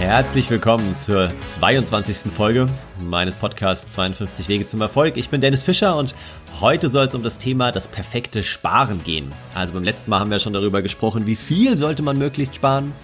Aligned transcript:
Herzlich 0.00 0.48
willkommen 0.48 0.96
zur 0.96 1.28
22. 1.40 2.32
Folge 2.32 2.70
meines 3.04 3.34
Podcasts 3.34 3.92
52 3.92 4.48
Wege 4.48 4.66
zum 4.66 4.80
Erfolg. 4.80 5.18
Ich 5.18 5.28
bin 5.28 5.42
Dennis 5.42 5.62
Fischer 5.62 5.94
und 5.98 6.14
heute 6.58 6.88
soll 6.88 7.06
es 7.06 7.14
um 7.14 7.22
das 7.22 7.36
Thema 7.36 7.70
das 7.70 7.86
perfekte 7.86 8.42
Sparen 8.42 9.04
gehen. 9.04 9.30
Also 9.54 9.74
beim 9.74 9.84
letzten 9.84 10.08
Mal 10.08 10.20
haben 10.20 10.30
wir 10.30 10.38
schon 10.38 10.54
darüber 10.54 10.80
gesprochen, 10.80 11.26
wie 11.26 11.36
viel 11.36 11.76
sollte 11.76 12.02
man 12.02 12.16
möglichst 12.16 12.54
sparen. 12.54 12.94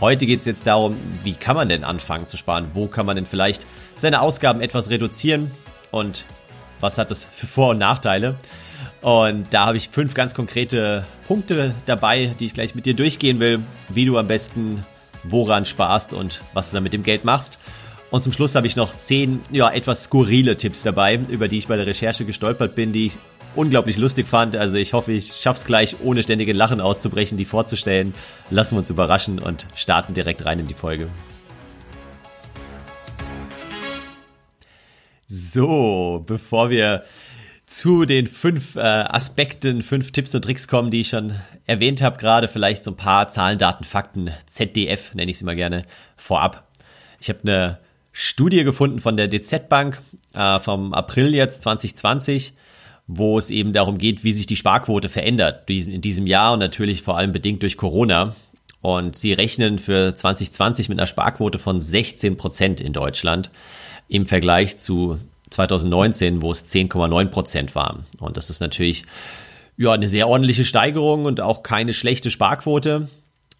Heute 0.00 0.24
geht 0.24 0.40
es 0.40 0.46
jetzt 0.46 0.66
darum, 0.66 0.96
wie 1.24 1.34
kann 1.34 1.56
man 1.56 1.68
denn 1.68 1.84
anfangen 1.84 2.26
zu 2.26 2.38
sparen? 2.38 2.68
Wo 2.72 2.86
kann 2.86 3.04
man 3.04 3.16
denn 3.16 3.26
vielleicht 3.26 3.66
seine 3.94 4.22
Ausgaben 4.22 4.62
etwas 4.62 4.88
reduzieren? 4.88 5.50
Und 5.90 6.24
was 6.80 6.96
hat 6.96 7.10
das 7.10 7.22
für 7.24 7.46
Vor- 7.46 7.72
und 7.72 7.78
Nachteile? 7.78 8.34
Und 9.02 9.52
da 9.52 9.66
habe 9.66 9.76
ich 9.76 9.90
fünf 9.90 10.14
ganz 10.14 10.32
konkrete 10.32 11.04
Punkte 11.28 11.74
dabei, 11.84 12.34
die 12.40 12.46
ich 12.46 12.54
gleich 12.54 12.74
mit 12.74 12.86
dir 12.86 12.94
durchgehen 12.94 13.40
will, 13.40 13.60
wie 13.90 14.06
du 14.06 14.16
am 14.16 14.26
besten 14.26 14.82
woran 15.28 15.64
sparst 15.64 16.12
und 16.12 16.40
was 16.52 16.70
du 16.70 16.74
dann 16.74 16.82
mit 16.82 16.92
dem 16.92 17.02
Geld 17.02 17.24
machst. 17.24 17.58
Und 18.10 18.22
zum 18.22 18.32
Schluss 18.32 18.54
habe 18.54 18.66
ich 18.66 18.76
noch 18.76 18.96
zehn, 18.96 19.40
ja, 19.50 19.70
etwas 19.70 20.04
skurrile 20.04 20.56
Tipps 20.56 20.82
dabei, 20.82 21.18
über 21.28 21.48
die 21.48 21.58
ich 21.58 21.66
bei 21.66 21.76
der 21.76 21.86
Recherche 21.86 22.24
gestolpert 22.24 22.74
bin, 22.74 22.92
die 22.92 23.06
ich 23.06 23.18
unglaublich 23.56 23.96
lustig 23.96 24.28
fand. 24.28 24.54
Also 24.54 24.76
ich 24.76 24.92
hoffe, 24.92 25.12
ich 25.12 25.34
schaff's 25.34 25.64
gleich, 25.64 25.96
ohne 26.02 26.22
ständige 26.22 26.52
Lachen 26.52 26.80
auszubrechen, 26.80 27.36
die 27.36 27.44
vorzustellen. 27.44 28.14
Lassen 28.50 28.76
wir 28.76 28.80
uns 28.80 28.90
überraschen 28.90 29.38
und 29.38 29.66
starten 29.74 30.14
direkt 30.14 30.44
rein 30.44 30.60
in 30.60 30.68
die 30.68 30.74
Folge. 30.74 31.08
So, 35.26 36.22
bevor 36.24 36.70
wir 36.70 37.02
zu 37.66 38.04
den 38.04 38.28
fünf 38.28 38.76
äh, 38.76 38.80
Aspekten, 38.80 39.82
fünf 39.82 40.12
Tipps 40.12 40.34
und 40.34 40.42
Tricks 40.42 40.68
kommen, 40.68 40.90
die 40.90 41.00
ich 41.00 41.08
schon 41.08 41.34
erwähnt 41.66 42.00
habe, 42.00 42.16
gerade 42.16 42.46
vielleicht 42.46 42.84
so 42.84 42.92
ein 42.92 42.96
paar 42.96 43.28
Zahlen, 43.28 43.58
Daten, 43.58 43.82
Fakten, 43.82 44.30
ZDF 44.46 45.14
nenne 45.14 45.30
ich 45.30 45.38
sie 45.38 45.44
mal 45.44 45.56
gerne, 45.56 45.82
vorab. 46.16 46.68
Ich 47.20 47.28
habe 47.28 47.40
eine 47.42 47.78
Studie 48.12 48.62
gefunden 48.62 49.00
von 49.00 49.16
der 49.16 49.28
DZ 49.28 49.68
Bank 49.68 50.00
äh, 50.32 50.60
vom 50.60 50.94
April 50.94 51.34
jetzt 51.34 51.62
2020, 51.62 52.54
wo 53.08 53.36
es 53.36 53.50
eben 53.50 53.72
darum 53.72 53.98
geht, 53.98 54.22
wie 54.22 54.32
sich 54.32 54.46
die 54.46 54.56
Sparquote 54.56 55.08
verändert 55.08 55.68
in 55.68 56.00
diesem 56.00 56.26
Jahr 56.26 56.52
und 56.52 56.60
natürlich 56.60 57.02
vor 57.02 57.18
allem 57.18 57.32
bedingt 57.32 57.62
durch 57.62 57.76
Corona. 57.76 58.36
Und 58.80 59.16
sie 59.16 59.32
rechnen 59.32 59.80
für 59.80 60.14
2020 60.14 60.88
mit 60.88 60.98
einer 60.98 61.06
Sparquote 61.08 61.58
von 61.58 61.80
16 61.80 62.36
Prozent 62.36 62.80
in 62.80 62.92
Deutschland 62.92 63.50
im 64.08 64.26
Vergleich 64.26 64.78
zu 64.78 65.18
2019, 65.50 66.42
wo 66.42 66.50
es 66.50 66.64
10,9 66.72 67.26
Prozent 67.26 67.74
waren. 67.74 68.06
Und 68.18 68.36
das 68.36 68.50
ist 68.50 68.60
natürlich 68.60 69.04
ja 69.76 69.92
eine 69.92 70.08
sehr 70.08 70.28
ordentliche 70.28 70.64
Steigerung 70.64 71.24
und 71.24 71.40
auch 71.40 71.62
keine 71.62 71.92
schlechte 71.92 72.30
Sparquote. 72.30 73.08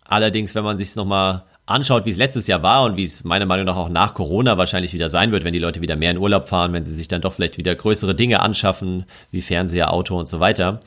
Allerdings, 0.04 0.54
wenn 0.54 0.64
man 0.64 0.78
sich 0.78 0.88
es 0.88 0.96
nochmal 0.96 1.44
anschaut, 1.66 2.06
wie 2.06 2.10
es 2.10 2.16
letztes 2.16 2.46
Jahr 2.46 2.62
war 2.62 2.84
und 2.84 2.96
wie 2.96 3.02
es 3.02 3.24
meiner 3.24 3.46
Meinung 3.46 3.66
nach 3.66 3.76
auch 3.76 3.88
nach 3.88 4.14
Corona 4.14 4.56
wahrscheinlich 4.56 4.92
wieder 4.94 5.10
sein 5.10 5.32
wird, 5.32 5.44
wenn 5.44 5.52
die 5.52 5.58
Leute 5.58 5.80
wieder 5.80 5.96
mehr 5.96 6.12
in 6.12 6.18
Urlaub 6.18 6.48
fahren, 6.48 6.72
wenn 6.72 6.84
sie 6.84 6.94
sich 6.94 7.08
dann 7.08 7.20
doch 7.20 7.32
vielleicht 7.32 7.58
wieder 7.58 7.74
größere 7.74 8.14
Dinge 8.14 8.40
anschaffen, 8.40 9.04
wie 9.32 9.40
Fernseher, 9.40 9.92
Auto 9.92 10.16
und 10.16 10.28
so 10.28 10.38
weiter, 10.38 10.80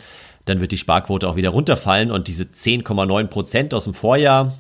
dann 0.46 0.62
wird 0.62 0.72
die 0.72 0.78
Sparquote 0.78 1.28
auch 1.28 1.36
wieder 1.36 1.50
runterfallen 1.50 2.12
und 2.12 2.28
diese 2.28 2.46
10,9 2.46 3.28
Prozent 3.28 3.74
aus 3.74 3.84
dem 3.84 3.94
Vorjahr 3.94 4.54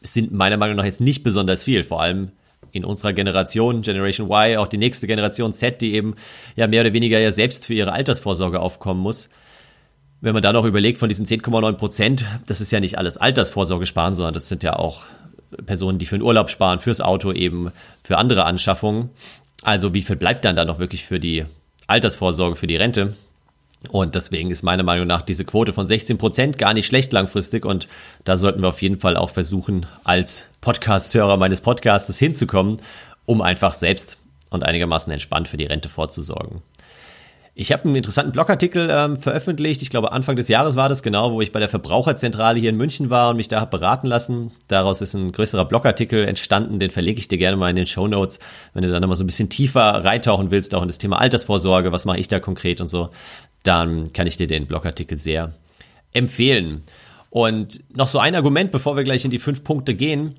sind 0.00 0.32
meiner 0.32 0.56
Meinung 0.56 0.76
nach 0.76 0.84
jetzt 0.84 1.00
nicht 1.00 1.22
besonders 1.22 1.64
viel, 1.64 1.82
vor 1.82 2.00
allem 2.00 2.32
in 2.72 2.84
unserer 2.84 3.12
Generation, 3.12 3.82
Generation 3.82 4.28
Y, 4.30 4.56
auch 4.56 4.68
die 4.68 4.78
nächste 4.78 5.06
Generation 5.06 5.52
Z, 5.52 5.80
die 5.80 5.94
eben 5.94 6.14
ja 6.56 6.66
mehr 6.66 6.82
oder 6.82 6.92
weniger 6.92 7.18
ja 7.18 7.32
selbst 7.32 7.66
für 7.66 7.74
ihre 7.74 7.92
Altersvorsorge 7.92 8.60
aufkommen 8.60 9.00
muss. 9.00 9.30
Wenn 10.20 10.34
man 10.34 10.42
da 10.42 10.52
noch 10.52 10.64
überlegt, 10.64 10.98
von 10.98 11.08
diesen 11.08 11.26
10,9 11.26 11.72
Prozent, 11.74 12.26
das 12.46 12.60
ist 12.60 12.72
ja 12.72 12.80
nicht 12.80 12.98
alles 12.98 13.16
Altersvorsorge 13.16 13.86
sparen, 13.86 14.14
sondern 14.14 14.34
das 14.34 14.48
sind 14.48 14.62
ja 14.62 14.76
auch 14.76 15.02
Personen, 15.64 15.98
die 15.98 16.06
für 16.06 16.18
den 16.18 16.22
Urlaub 16.22 16.50
sparen, 16.50 16.80
fürs 16.80 17.00
Auto 17.00 17.32
eben, 17.32 17.70
für 18.02 18.18
andere 18.18 18.44
Anschaffungen. 18.44 19.10
Also 19.62 19.94
wie 19.94 20.02
viel 20.02 20.16
bleibt 20.16 20.44
dann 20.44 20.56
da 20.56 20.64
noch 20.64 20.78
wirklich 20.78 21.04
für 21.04 21.20
die 21.20 21.44
Altersvorsorge, 21.86 22.56
für 22.56 22.66
die 22.66 22.76
Rente? 22.76 23.14
Und 23.90 24.14
deswegen 24.14 24.50
ist 24.50 24.62
meiner 24.62 24.82
Meinung 24.82 25.06
nach 25.06 25.22
diese 25.22 25.44
Quote 25.44 25.72
von 25.72 25.86
16 25.86 26.18
Prozent 26.18 26.58
gar 26.58 26.74
nicht 26.74 26.86
schlecht 26.86 27.12
langfristig. 27.12 27.64
Und 27.64 27.88
da 28.24 28.36
sollten 28.36 28.60
wir 28.60 28.68
auf 28.68 28.82
jeden 28.82 28.98
Fall 28.98 29.16
auch 29.16 29.30
versuchen, 29.30 29.86
als 30.04 30.44
Podcast-Hörer 30.60 31.36
meines 31.36 31.60
Podcasts 31.60 32.18
hinzukommen, 32.18 32.78
um 33.24 33.40
einfach 33.40 33.74
selbst 33.74 34.18
und 34.50 34.64
einigermaßen 34.64 35.12
entspannt 35.12 35.48
für 35.48 35.56
die 35.56 35.66
Rente 35.66 35.88
vorzusorgen. 35.88 36.62
Ich 37.60 37.72
habe 37.72 37.86
einen 37.86 37.96
interessanten 37.96 38.30
Blogartikel 38.30 38.88
ähm, 38.88 39.16
veröffentlicht. 39.16 39.82
Ich 39.82 39.90
glaube, 39.90 40.12
Anfang 40.12 40.36
des 40.36 40.46
Jahres 40.46 40.76
war 40.76 40.88
das 40.88 41.02
genau, 41.02 41.32
wo 41.32 41.40
ich 41.40 41.50
bei 41.50 41.58
der 41.58 41.68
Verbraucherzentrale 41.68 42.60
hier 42.60 42.70
in 42.70 42.76
München 42.76 43.10
war 43.10 43.30
und 43.30 43.36
mich 43.36 43.48
da 43.48 43.60
habe 43.60 43.76
beraten 43.76 44.06
lassen. 44.06 44.52
Daraus 44.68 45.00
ist 45.00 45.14
ein 45.14 45.32
größerer 45.32 45.64
Blogartikel 45.64 46.24
entstanden. 46.24 46.78
Den 46.78 46.90
verlege 46.90 47.18
ich 47.18 47.26
dir 47.26 47.36
gerne 47.36 47.56
mal 47.56 47.68
in 47.68 47.74
den 47.74 47.88
Show 47.88 48.06
Notes, 48.06 48.38
wenn 48.74 48.84
du 48.84 48.92
dann 48.92 49.00
nochmal 49.00 49.16
so 49.16 49.24
ein 49.24 49.26
bisschen 49.26 49.48
tiefer 49.48 50.04
reintauchen 50.04 50.52
willst, 50.52 50.72
auch 50.72 50.82
in 50.82 50.88
das 50.88 50.98
Thema 50.98 51.20
Altersvorsorge. 51.20 51.90
Was 51.90 52.04
mache 52.04 52.20
ich 52.20 52.28
da 52.28 52.38
konkret 52.38 52.80
und 52.80 52.86
so? 52.86 53.10
Dann 53.64 54.12
kann 54.12 54.28
ich 54.28 54.36
dir 54.36 54.46
den 54.46 54.68
Blogartikel 54.68 55.18
sehr 55.18 55.52
empfehlen. 56.12 56.84
Und 57.28 57.80
noch 57.92 58.06
so 58.06 58.20
ein 58.20 58.36
Argument, 58.36 58.70
bevor 58.70 58.94
wir 58.94 59.02
gleich 59.02 59.24
in 59.24 59.32
die 59.32 59.40
fünf 59.40 59.64
Punkte 59.64 59.96
gehen, 59.96 60.36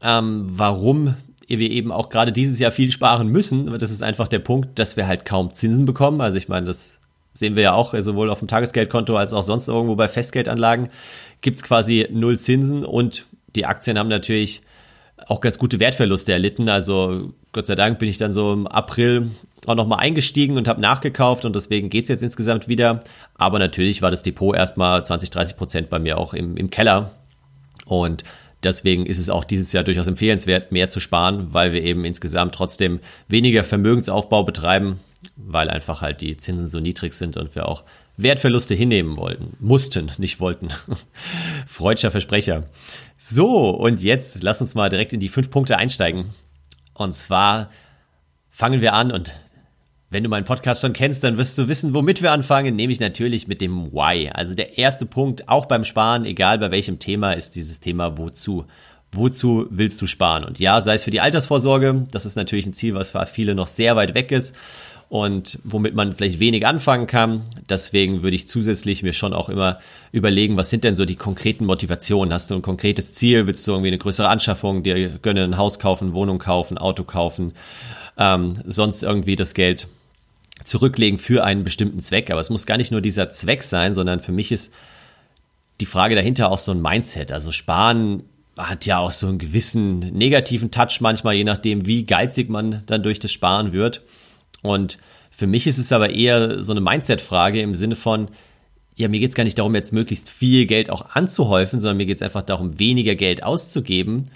ähm, 0.00 0.44
warum 0.46 1.16
wir 1.58 1.70
eben 1.70 1.92
auch 1.92 2.08
gerade 2.08 2.32
dieses 2.32 2.58
Jahr 2.58 2.70
viel 2.70 2.90
sparen 2.90 3.28
müssen. 3.28 3.66
Das 3.78 3.90
ist 3.90 4.02
einfach 4.02 4.28
der 4.28 4.38
Punkt, 4.38 4.78
dass 4.78 4.96
wir 4.96 5.06
halt 5.06 5.24
kaum 5.24 5.52
Zinsen 5.52 5.84
bekommen. 5.84 6.20
Also 6.20 6.38
ich 6.38 6.48
meine, 6.48 6.66
das 6.66 7.00
sehen 7.34 7.56
wir 7.56 7.62
ja 7.62 7.72
auch 7.72 7.94
sowohl 8.00 8.30
auf 8.30 8.40
dem 8.40 8.48
Tagesgeldkonto 8.48 9.16
als 9.16 9.32
auch 9.32 9.42
sonst 9.42 9.68
irgendwo 9.68 9.96
bei 9.96 10.08
Festgeldanlagen 10.08 10.90
gibt 11.40 11.58
es 11.58 11.62
quasi 11.62 12.06
null 12.10 12.38
Zinsen 12.38 12.84
und 12.84 13.26
die 13.54 13.66
Aktien 13.66 13.98
haben 13.98 14.08
natürlich 14.08 14.62
auch 15.26 15.40
ganz 15.40 15.58
gute 15.58 15.78
Wertverluste 15.80 16.32
erlitten. 16.32 16.68
Also 16.68 17.32
Gott 17.52 17.66
sei 17.66 17.74
Dank 17.74 17.98
bin 17.98 18.08
ich 18.08 18.18
dann 18.18 18.32
so 18.32 18.52
im 18.52 18.66
April 18.66 19.30
auch 19.66 19.74
nochmal 19.74 20.00
eingestiegen 20.00 20.56
und 20.56 20.66
habe 20.66 20.80
nachgekauft 20.80 21.44
und 21.44 21.54
deswegen 21.54 21.90
geht 21.90 22.04
es 22.04 22.08
jetzt 22.08 22.22
insgesamt 22.22 22.68
wieder. 22.68 23.00
Aber 23.34 23.58
natürlich 23.58 24.02
war 24.02 24.10
das 24.10 24.22
Depot 24.22 24.56
erstmal 24.56 25.04
20, 25.04 25.30
30 25.30 25.56
Prozent 25.56 25.90
bei 25.90 25.98
mir 25.98 26.18
auch 26.18 26.34
im, 26.34 26.56
im 26.56 26.70
Keller. 26.70 27.12
Und 27.84 28.24
Deswegen 28.62 29.06
ist 29.06 29.18
es 29.18 29.28
auch 29.28 29.44
dieses 29.44 29.72
Jahr 29.72 29.84
durchaus 29.84 30.06
empfehlenswert, 30.06 30.72
mehr 30.72 30.88
zu 30.88 31.00
sparen, 31.00 31.52
weil 31.52 31.72
wir 31.72 31.82
eben 31.82 32.04
insgesamt 32.04 32.54
trotzdem 32.54 33.00
weniger 33.28 33.64
Vermögensaufbau 33.64 34.44
betreiben, 34.44 35.00
weil 35.36 35.68
einfach 35.68 36.00
halt 36.00 36.20
die 36.20 36.36
Zinsen 36.36 36.68
so 36.68 36.80
niedrig 36.80 37.14
sind 37.14 37.36
und 37.36 37.54
wir 37.54 37.68
auch 37.68 37.84
Wertverluste 38.16 38.74
hinnehmen 38.74 39.16
wollten, 39.16 39.56
mussten, 39.58 40.12
nicht 40.18 40.38
wollten. 40.38 40.68
Freudscher 41.66 42.10
Versprecher. 42.10 42.64
So, 43.18 43.70
und 43.70 44.00
jetzt 44.00 44.42
lass 44.42 44.60
uns 44.60 44.74
mal 44.74 44.90
direkt 44.90 45.12
in 45.12 45.20
die 45.20 45.28
fünf 45.28 45.50
Punkte 45.50 45.78
einsteigen. 45.78 46.26
Und 46.94 47.14
zwar 47.14 47.70
fangen 48.50 48.80
wir 48.80 48.92
an 48.92 49.10
und 49.10 49.34
wenn 50.12 50.22
du 50.22 50.28
meinen 50.28 50.44
Podcast 50.44 50.82
schon 50.82 50.92
kennst, 50.92 51.24
dann 51.24 51.38
wirst 51.38 51.56
du 51.56 51.68
wissen, 51.68 51.94
womit 51.94 52.22
wir 52.22 52.32
anfangen, 52.32 52.76
nämlich 52.76 53.00
natürlich 53.00 53.48
mit 53.48 53.60
dem 53.60 53.92
Why. 53.92 54.30
Also 54.32 54.54
der 54.54 54.76
erste 54.76 55.06
Punkt, 55.06 55.48
auch 55.48 55.66
beim 55.66 55.84
Sparen, 55.84 56.26
egal 56.26 56.58
bei 56.58 56.70
welchem 56.70 56.98
Thema, 56.98 57.32
ist 57.32 57.56
dieses 57.56 57.80
Thema 57.80 58.18
Wozu. 58.18 58.66
Wozu 59.10 59.66
willst 59.70 60.00
du 60.00 60.06
sparen? 60.06 60.44
Und 60.44 60.58
ja, 60.58 60.80
sei 60.80 60.94
es 60.94 61.04
für 61.04 61.10
die 61.10 61.20
Altersvorsorge, 61.20 62.06
das 62.12 62.26
ist 62.26 62.36
natürlich 62.36 62.66
ein 62.66 62.72
Ziel, 62.72 62.94
was 62.94 63.10
für 63.10 63.24
viele 63.26 63.54
noch 63.54 63.66
sehr 63.66 63.96
weit 63.96 64.14
weg 64.14 64.32
ist 64.32 64.54
und 65.08 65.58
womit 65.64 65.94
man 65.94 66.14
vielleicht 66.14 66.40
wenig 66.40 66.66
anfangen 66.66 67.06
kann. 67.06 67.42
Deswegen 67.68 68.22
würde 68.22 68.36
ich 68.36 68.48
zusätzlich 68.48 69.02
mir 69.02 69.12
schon 69.12 69.34
auch 69.34 69.50
immer 69.50 69.78
überlegen, 70.10 70.56
was 70.56 70.70
sind 70.70 70.84
denn 70.84 70.96
so 70.96 71.04
die 71.04 71.16
konkreten 71.16 71.66
Motivationen? 71.66 72.32
Hast 72.32 72.50
du 72.50 72.54
ein 72.54 72.62
konkretes 72.62 73.12
Ziel? 73.12 73.46
Willst 73.46 73.66
du 73.66 73.72
irgendwie 73.72 73.88
eine 73.88 73.98
größere 73.98 74.28
Anschaffung, 74.28 74.82
dir 74.82 75.18
gönnen, 75.18 75.52
ein 75.52 75.58
Haus 75.58 75.78
kaufen, 75.78 76.14
Wohnung 76.14 76.38
kaufen, 76.38 76.78
Auto 76.78 77.04
kaufen, 77.04 77.52
ähm, 78.16 78.54
sonst 78.66 79.02
irgendwie 79.02 79.36
das 79.36 79.52
Geld 79.52 79.88
zurücklegen 80.64 81.18
für 81.18 81.44
einen 81.44 81.64
bestimmten 81.64 82.00
Zweck. 82.00 82.30
Aber 82.30 82.40
es 82.40 82.50
muss 82.50 82.66
gar 82.66 82.76
nicht 82.76 82.92
nur 82.92 83.00
dieser 83.00 83.30
Zweck 83.30 83.62
sein, 83.62 83.94
sondern 83.94 84.20
für 84.20 84.32
mich 84.32 84.52
ist 84.52 84.72
die 85.80 85.86
Frage 85.86 86.14
dahinter 86.14 86.50
auch 86.50 86.58
so 86.58 86.72
ein 86.72 86.80
Mindset. 86.80 87.32
Also 87.32 87.52
sparen 87.52 88.24
hat 88.56 88.86
ja 88.86 88.98
auch 88.98 89.12
so 89.12 89.26
einen 89.26 89.38
gewissen 89.38 89.98
negativen 89.98 90.70
Touch 90.70 91.00
manchmal, 91.00 91.34
je 91.34 91.44
nachdem, 91.44 91.86
wie 91.86 92.04
geizig 92.04 92.48
man 92.48 92.82
dann 92.86 93.02
durch 93.02 93.18
das 93.18 93.32
Sparen 93.32 93.72
wird. 93.72 94.02
Und 94.62 94.98
für 95.30 95.46
mich 95.46 95.66
ist 95.66 95.78
es 95.78 95.92
aber 95.92 96.10
eher 96.10 96.62
so 96.62 96.72
eine 96.72 96.80
Mindset-Frage 96.80 97.60
im 97.60 97.74
Sinne 97.74 97.96
von, 97.96 98.28
ja, 98.96 99.08
mir 99.08 99.20
geht 99.20 99.30
es 99.30 99.34
gar 99.34 99.44
nicht 99.44 99.58
darum, 99.58 99.74
jetzt 99.74 99.92
möglichst 99.92 100.28
viel 100.28 100.66
Geld 100.66 100.90
auch 100.90 101.14
anzuhäufen, 101.14 101.80
sondern 101.80 101.96
mir 101.96 102.06
geht 102.06 102.16
es 102.16 102.22
einfach 102.22 102.42
darum, 102.42 102.78
weniger 102.78 103.14
Geld 103.14 103.42
auszugeben, 103.42 104.30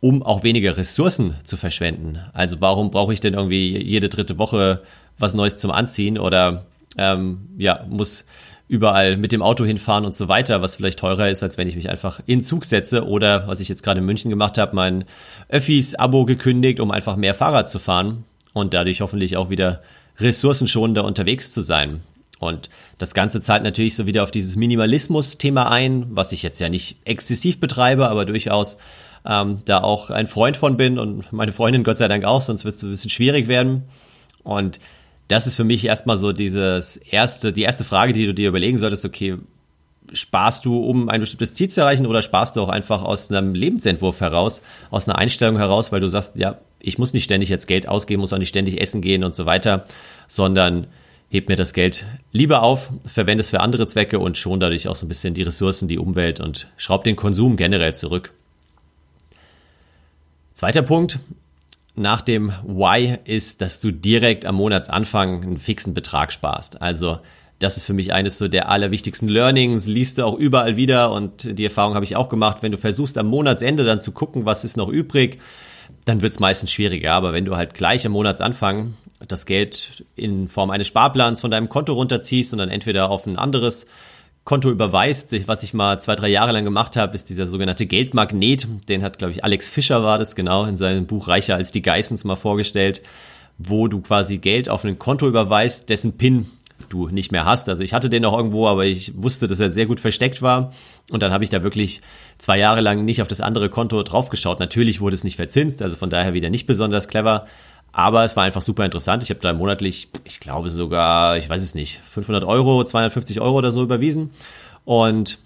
um 0.00 0.22
auch 0.22 0.42
weniger 0.42 0.76
Ressourcen 0.76 1.36
zu 1.44 1.56
verschwenden. 1.56 2.18
Also 2.32 2.60
warum 2.60 2.90
brauche 2.90 3.12
ich 3.12 3.20
denn 3.20 3.34
irgendwie 3.34 3.76
jede 3.78 4.08
dritte 4.08 4.38
Woche 4.38 4.82
was 5.18 5.34
Neues 5.34 5.56
zum 5.56 5.70
Anziehen 5.70 6.18
oder 6.18 6.66
ähm, 6.98 7.48
ja, 7.56 7.84
muss 7.88 8.24
überall 8.68 9.16
mit 9.16 9.32
dem 9.32 9.42
Auto 9.42 9.64
hinfahren 9.64 10.04
und 10.04 10.14
so 10.14 10.28
weiter, 10.28 10.60
was 10.60 10.76
vielleicht 10.76 10.98
teurer 10.98 11.28
ist, 11.28 11.42
als 11.42 11.56
wenn 11.56 11.68
ich 11.68 11.76
mich 11.76 11.88
einfach 11.88 12.20
in 12.26 12.42
Zug 12.42 12.64
setze 12.64 13.06
oder 13.06 13.46
was 13.46 13.60
ich 13.60 13.68
jetzt 13.68 13.82
gerade 13.82 14.00
in 14.00 14.06
München 14.06 14.30
gemacht 14.30 14.58
habe, 14.58 14.74
mein 14.74 15.04
Öffis-Abo 15.48 16.24
gekündigt, 16.24 16.80
um 16.80 16.90
einfach 16.90 17.16
mehr 17.16 17.34
Fahrrad 17.34 17.68
zu 17.68 17.78
fahren 17.78 18.24
und 18.52 18.74
dadurch 18.74 19.00
hoffentlich 19.00 19.36
auch 19.36 19.50
wieder 19.50 19.82
ressourcenschonender 20.18 21.04
unterwegs 21.04 21.52
zu 21.52 21.60
sein. 21.60 22.00
Und 22.38 22.68
das 22.98 23.14
Ganze 23.14 23.40
zahlt 23.40 23.62
natürlich 23.62 23.94
so 23.94 24.04
wieder 24.04 24.22
auf 24.22 24.30
dieses 24.30 24.56
Minimalismus-Thema 24.56 25.70
ein, 25.70 26.06
was 26.10 26.32
ich 26.32 26.42
jetzt 26.42 26.60
ja 26.60 26.68
nicht 26.68 26.96
exzessiv 27.04 27.60
betreibe, 27.60 28.08
aber 28.08 28.26
durchaus 28.26 28.76
ähm, 29.26 29.58
da 29.64 29.82
auch 29.82 30.10
ein 30.10 30.26
Freund 30.26 30.56
von 30.56 30.76
bin 30.76 30.98
und 30.98 31.32
meine 31.32 31.52
Freundin 31.52 31.84
Gott 31.84 31.96
sei 31.96 32.08
Dank 32.08 32.24
auch, 32.24 32.40
sonst 32.40 32.64
wird 32.64 32.74
es 32.74 32.82
ein 32.82 32.90
bisschen 32.90 33.10
schwierig 33.10 33.48
werden. 33.48 33.82
Und 34.42 34.78
das 35.28 35.46
ist 35.46 35.56
für 35.56 35.64
mich 35.64 35.84
erstmal 35.84 36.16
so 36.16 36.32
dieses 36.32 36.96
erste, 36.96 37.52
die 37.52 37.62
erste 37.62 37.84
Frage, 37.84 38.12
die 38.12 38.26
du 38.26 38.34
dir 38.34 38.48
überlegen 38.48 38.78
solltest, 38.78 39.04
okay, 39.04 39.38
sparst 40.12 40.64
du, 40.64 40.78
um 40.78 41.08
ein 41.08 41.20
bestimmtes 41.20 41.54
Ziel 41.54 41.68
zu 41.68 41.80
erreichen 41.80 42.06
oder 42.06 42.22
sparst 42.22 42.56
du 42.56 42.62
auch 42.62 42.68
einfach 42.68 43.02
aus 43.02 43.30
einem 43.30 43.54
Lebensentwurf 43.54 44.20
heraus, 44.20 44.62
aus 44.90 45.08
einer 45.08 45.18
Einstellung 45.18 45.56
heraus, 45.56 45.90
weil 45.90 46.00
du 46.00 46.06
sagst, 46.06 46.36
ja, 46.36 46.58
ich 46.78 46.98
muss 46.98 47.12
nicht 47.12 47.24
ständig 47.24 47.48
jetzt 47.48 47.66
Geld 47.66 47.88
ausgeben, 47.88 48.20
muss 48.20 48.32
auch 48.32 48.38
nicht 48.38 48.48
ständig 48.48 48.80
essen 48.80 49.00
gehen 49.00 49.24
und 49.24 49.34
so 49.34 49.46
weiter, 49.46 49.84
sondern 50.28 50.86
heb 51.28 51.48
mir 51.48 51.56
das 51.56 51.72
Geld 51.72 52.04
lieber 52.30 52.62
auf, 52.62 52.92
verwende 53.04 53.40
es 53.40 53.50
für 53.50 53.60
andere 53.60 53.88
Zwecke 53.88 54.20
und 54.20 54.38
schon 54.38 54.60
dadurch 54.60 54.86
auch 54.86 54.94
so 54.94 55.06
ein 55.06 55.08
bisschen 55.08 55.34
die 55.34 55.42
Ressourcen, 55.42 55.88
die 55.88 55.98
Umwelt 55.98 56.38
und 56.38 56.68
schraub 56.76 57.02
den 57.02 57.16
Konsum 57.16 57.56
generell 57.56 57.94
zurück. 57.94 58.32
Zweiter 60.56 60.80
Punkt 60.80 61.18
nach 61.96 62.22
dem 62.22 62.50
Why 62.64 63.18
ist, 63.24 63.60
dass 63.60 63.82
du 63.82 63.90
direkt 63.90 64.46
am 64.46 64.54
Monatsanfang 64.54 65.42
einen 65.42 65.58
fixen 65.58 65.92
Betrag 65.92 66.32
sparst. 66.32 66.80
Also 66.80 67.18
das 67.58 67.76
ist 67.76 67.84
für 67.84 67.92
mich 67.92 68.14
eines 68.14 68.38
so 68.38 68.48
der 68.48 68.70
allerwichtigsten 68.70 69.28
Learnings, 69.28 69.84
liest 69.86 70.16
du 70.16 70.24
auch 70.24 70.34
überall 70.38 70.78
wieder 70.78 71.12
und 71.12 71.58
die 71.58 71.64
Erfahrung 71.64 71.94
habe 71.94 72.06
ich 72.06 72.16
auch 72.16 72.30
gemacht, 72.30 72.62
wenn 72.62 72.72
du 72.72 72.78
versuchst 72.78 73.18
am 73.18 73.26
Monatsende 73.26 73.84
dann 73.84 74.00
zu 74.00 74.12
gucken, 74.12 74.46
was 74.46 74.64
ist 74.64 74.78
noch 74.78 74.88
übrig, 74.88 75.40
dann 76.06 76.22
wird 76.22 76.32
es 76.32 76.40
meistens 76.40 76.72
schwieriger. 76.72 77.12
Aber 77.12 77.34
wenn 77.34 77.44
du 77.44 77.54
halt 77.54 77.74
gleich 77.74 78.06
am 78.06 78.12
Monatsanfang 78.12 78.94
das 79.28 79.44
Geld 79.44 80.06
in 80.16 80.48
Form 80.48 80.70
eines 80.70 80.86
Sparplans 80.86 81.42
von 81.42 81.50
deinem 81.50 81.68
Konto 81.68 81.92
runterziehst 81.92 82.54
und 82.54 82.60
dann 82.60 82.70
entweder 82.70 83.10
auf 83.10 83.26
ein 83.26 83.36
anderes 83.36 83.84
Konto 84.46 84.70
überweist. 84.70 85.34
Was 85.48 85.64
ich 85.64 85.74
mal 85.74 86.00
zwei, 86.00 86.14
drei 86.14 86.28
Jahre 86.28 86.52
lang 86.52 86.64
gemacht 86.64 86.94
habe, 86.96 87.16
ist 87.16 87.28
dieser 87.28 87.48
sogenannte 87.48 87.84
Geldmagnet. 87.84 88.68
Den 88.88 89.02
hat, 89.02 89.18
glaube 89.18 89.32
ich, 89.32 89.42
Alex 89.42 89.68
Fischer 89.68 90.04
war 90.04 90.18
das, 90.20 90.36
genau, 90.36 90.64
in 90.66 90.76
seinem 90.76 91.06
Buch 91.06 91.26
Reicher 91.26 91.56
als 91.56 91.72
die 91.72 91.82
Geissens 91.82 92.22
mal 92.22 92.36
vorgestellt, 92.36 93.02
wo 93.58 93.88
du 93.88 94.00
quasi 94.00 94.38
Geld 94.38 94.68
auf 94.68 94.84
ein 94.84 95.00
Konto 95.00 95.26
überweist, 95.26 95.90
dessen 95.90 96.16
PIN 96.16 96.46
du 96.88 97.08
nicht 97.08 97.32
mehr 97.32 97.44
hast. 97.44 97.68
Also 97.68 97.82
ich 97.82 97.92
hatte 97.92 98.08
den 98.08 98.22
noch 98.22 98.36
irgendwo, 98.36 98.68
aber 98.68 98.84
ich 98.84 99.20
wusste, 99.20 99.48
dass 99.48 99.58
er 99.58 99.70
sehr 99.70 99.86
gut 99.86 99.98
versteckt 99.98 100.42
war. 100.42 100.72
Und 101.10 101.24
dann 101.24 101.32
habe 101.32 101.42
ich 101.42 101.50
da 101.50 101.64
wirklich 101.64 102.00
zwei 102.38 102.56
Jahre 102.56 102.82
lang 102.82 103.04
nicht 103.04 103.22
auf 103.22 103.28
das 103.28 103.40
andere 103.40 103.68
Konto 103.68 104.00
draufgeschaut. 104.04 104.60
Natürlich 104.60 105.00
wurde 105.00 105.14
es 105.16 105.24
nicht 105.24 105.36
verzinst, 105.36 105.82
also 105.82 105.96
von 105.96 106.10
daher 106.10 106.34
wieder 106.34 106.50
nicht 106.50 106.66
besonders 106.66 107.08
clever. 107.08 107.46
Aber 107.96 108.24
es 108.24 108.36
war 108.36 108.44
einfach 108.44 108.60
super 108.60 108.84
interessant. 108.84 109.22
Ich 109.22 109.30
habe 109.30 109.40
da 109.40 109.54
monatlich, 109.54 110.08
ich 110.24 110.38
glaube 110.38 110.68
sogar, 110.68 111.38
ich 111.38 111.48
weiß 111.48 111.62
es 111.62 111.74
nicht, 111.74 112.02
500 112.10 112.44
Euro, 112.44 112.84
250 112.84 113.40
Euro 113.40 113.56
oder 113.56 113.72
so 113.72 113.82
überwiesen. 113.82 114.32
Und 114.84 115.38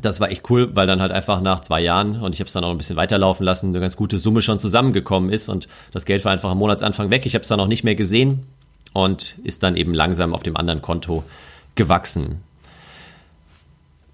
das 0.00 0.18
war 0.18 0.30
echt 0.30 0.48
cool, 0.48 0.74
weil 0.74 0.86
dann 0.86 1.02
halt 1.02 1.12
einfach 1.12 1.42
nach 1.42 1.60
zwei 1.60 1.82
Jahren 1.82 2.22
und 2.22 2.32
ich 2.34 2.40
habe 2.40 2.48
es 2.48 2.54
dann 2.54 2.64
auch 2.64 2.70
ein 2.70 2.78
bisschen 2.78 2.96
weiterlaufen 2.96 3.44
lassen, 3.44 3.68
eine 3.68 3.80
ganz 3.80 3.96
gute 3.96 4.18
Summe 4.18 4.40
schon 4.40 4.58
zusammengekommen 4.58 5.28
ist 5.28 5.50
und 5.50 5.68
das 5.92 6.06
Geld 6.06 6.24
war 6.24 6.32
einfach 6.32 6.50
am 6.50 6.56
Monatsanfang 6.56 7.10
weg. 7.10 7.26
Ich 7.26 7.34
habe 7.34 7.42
es 7.42 7.48
dann 7.48 7.60
auch 7.60 7.66
nicht 7.66 7.84
mehr 7.84 7.94
gesehen 7.94 8.46
und 8.94 9.36
ist 9.44 9.62
dann 9.62 9.76
eben 9.76 9.92
langsam 9.92 10.32
auf 10.32 10.42
dem 10.42 10.56
anderen 10.56 10.80
Konto 10.80 11.22
gewachsen. 11.74 12.40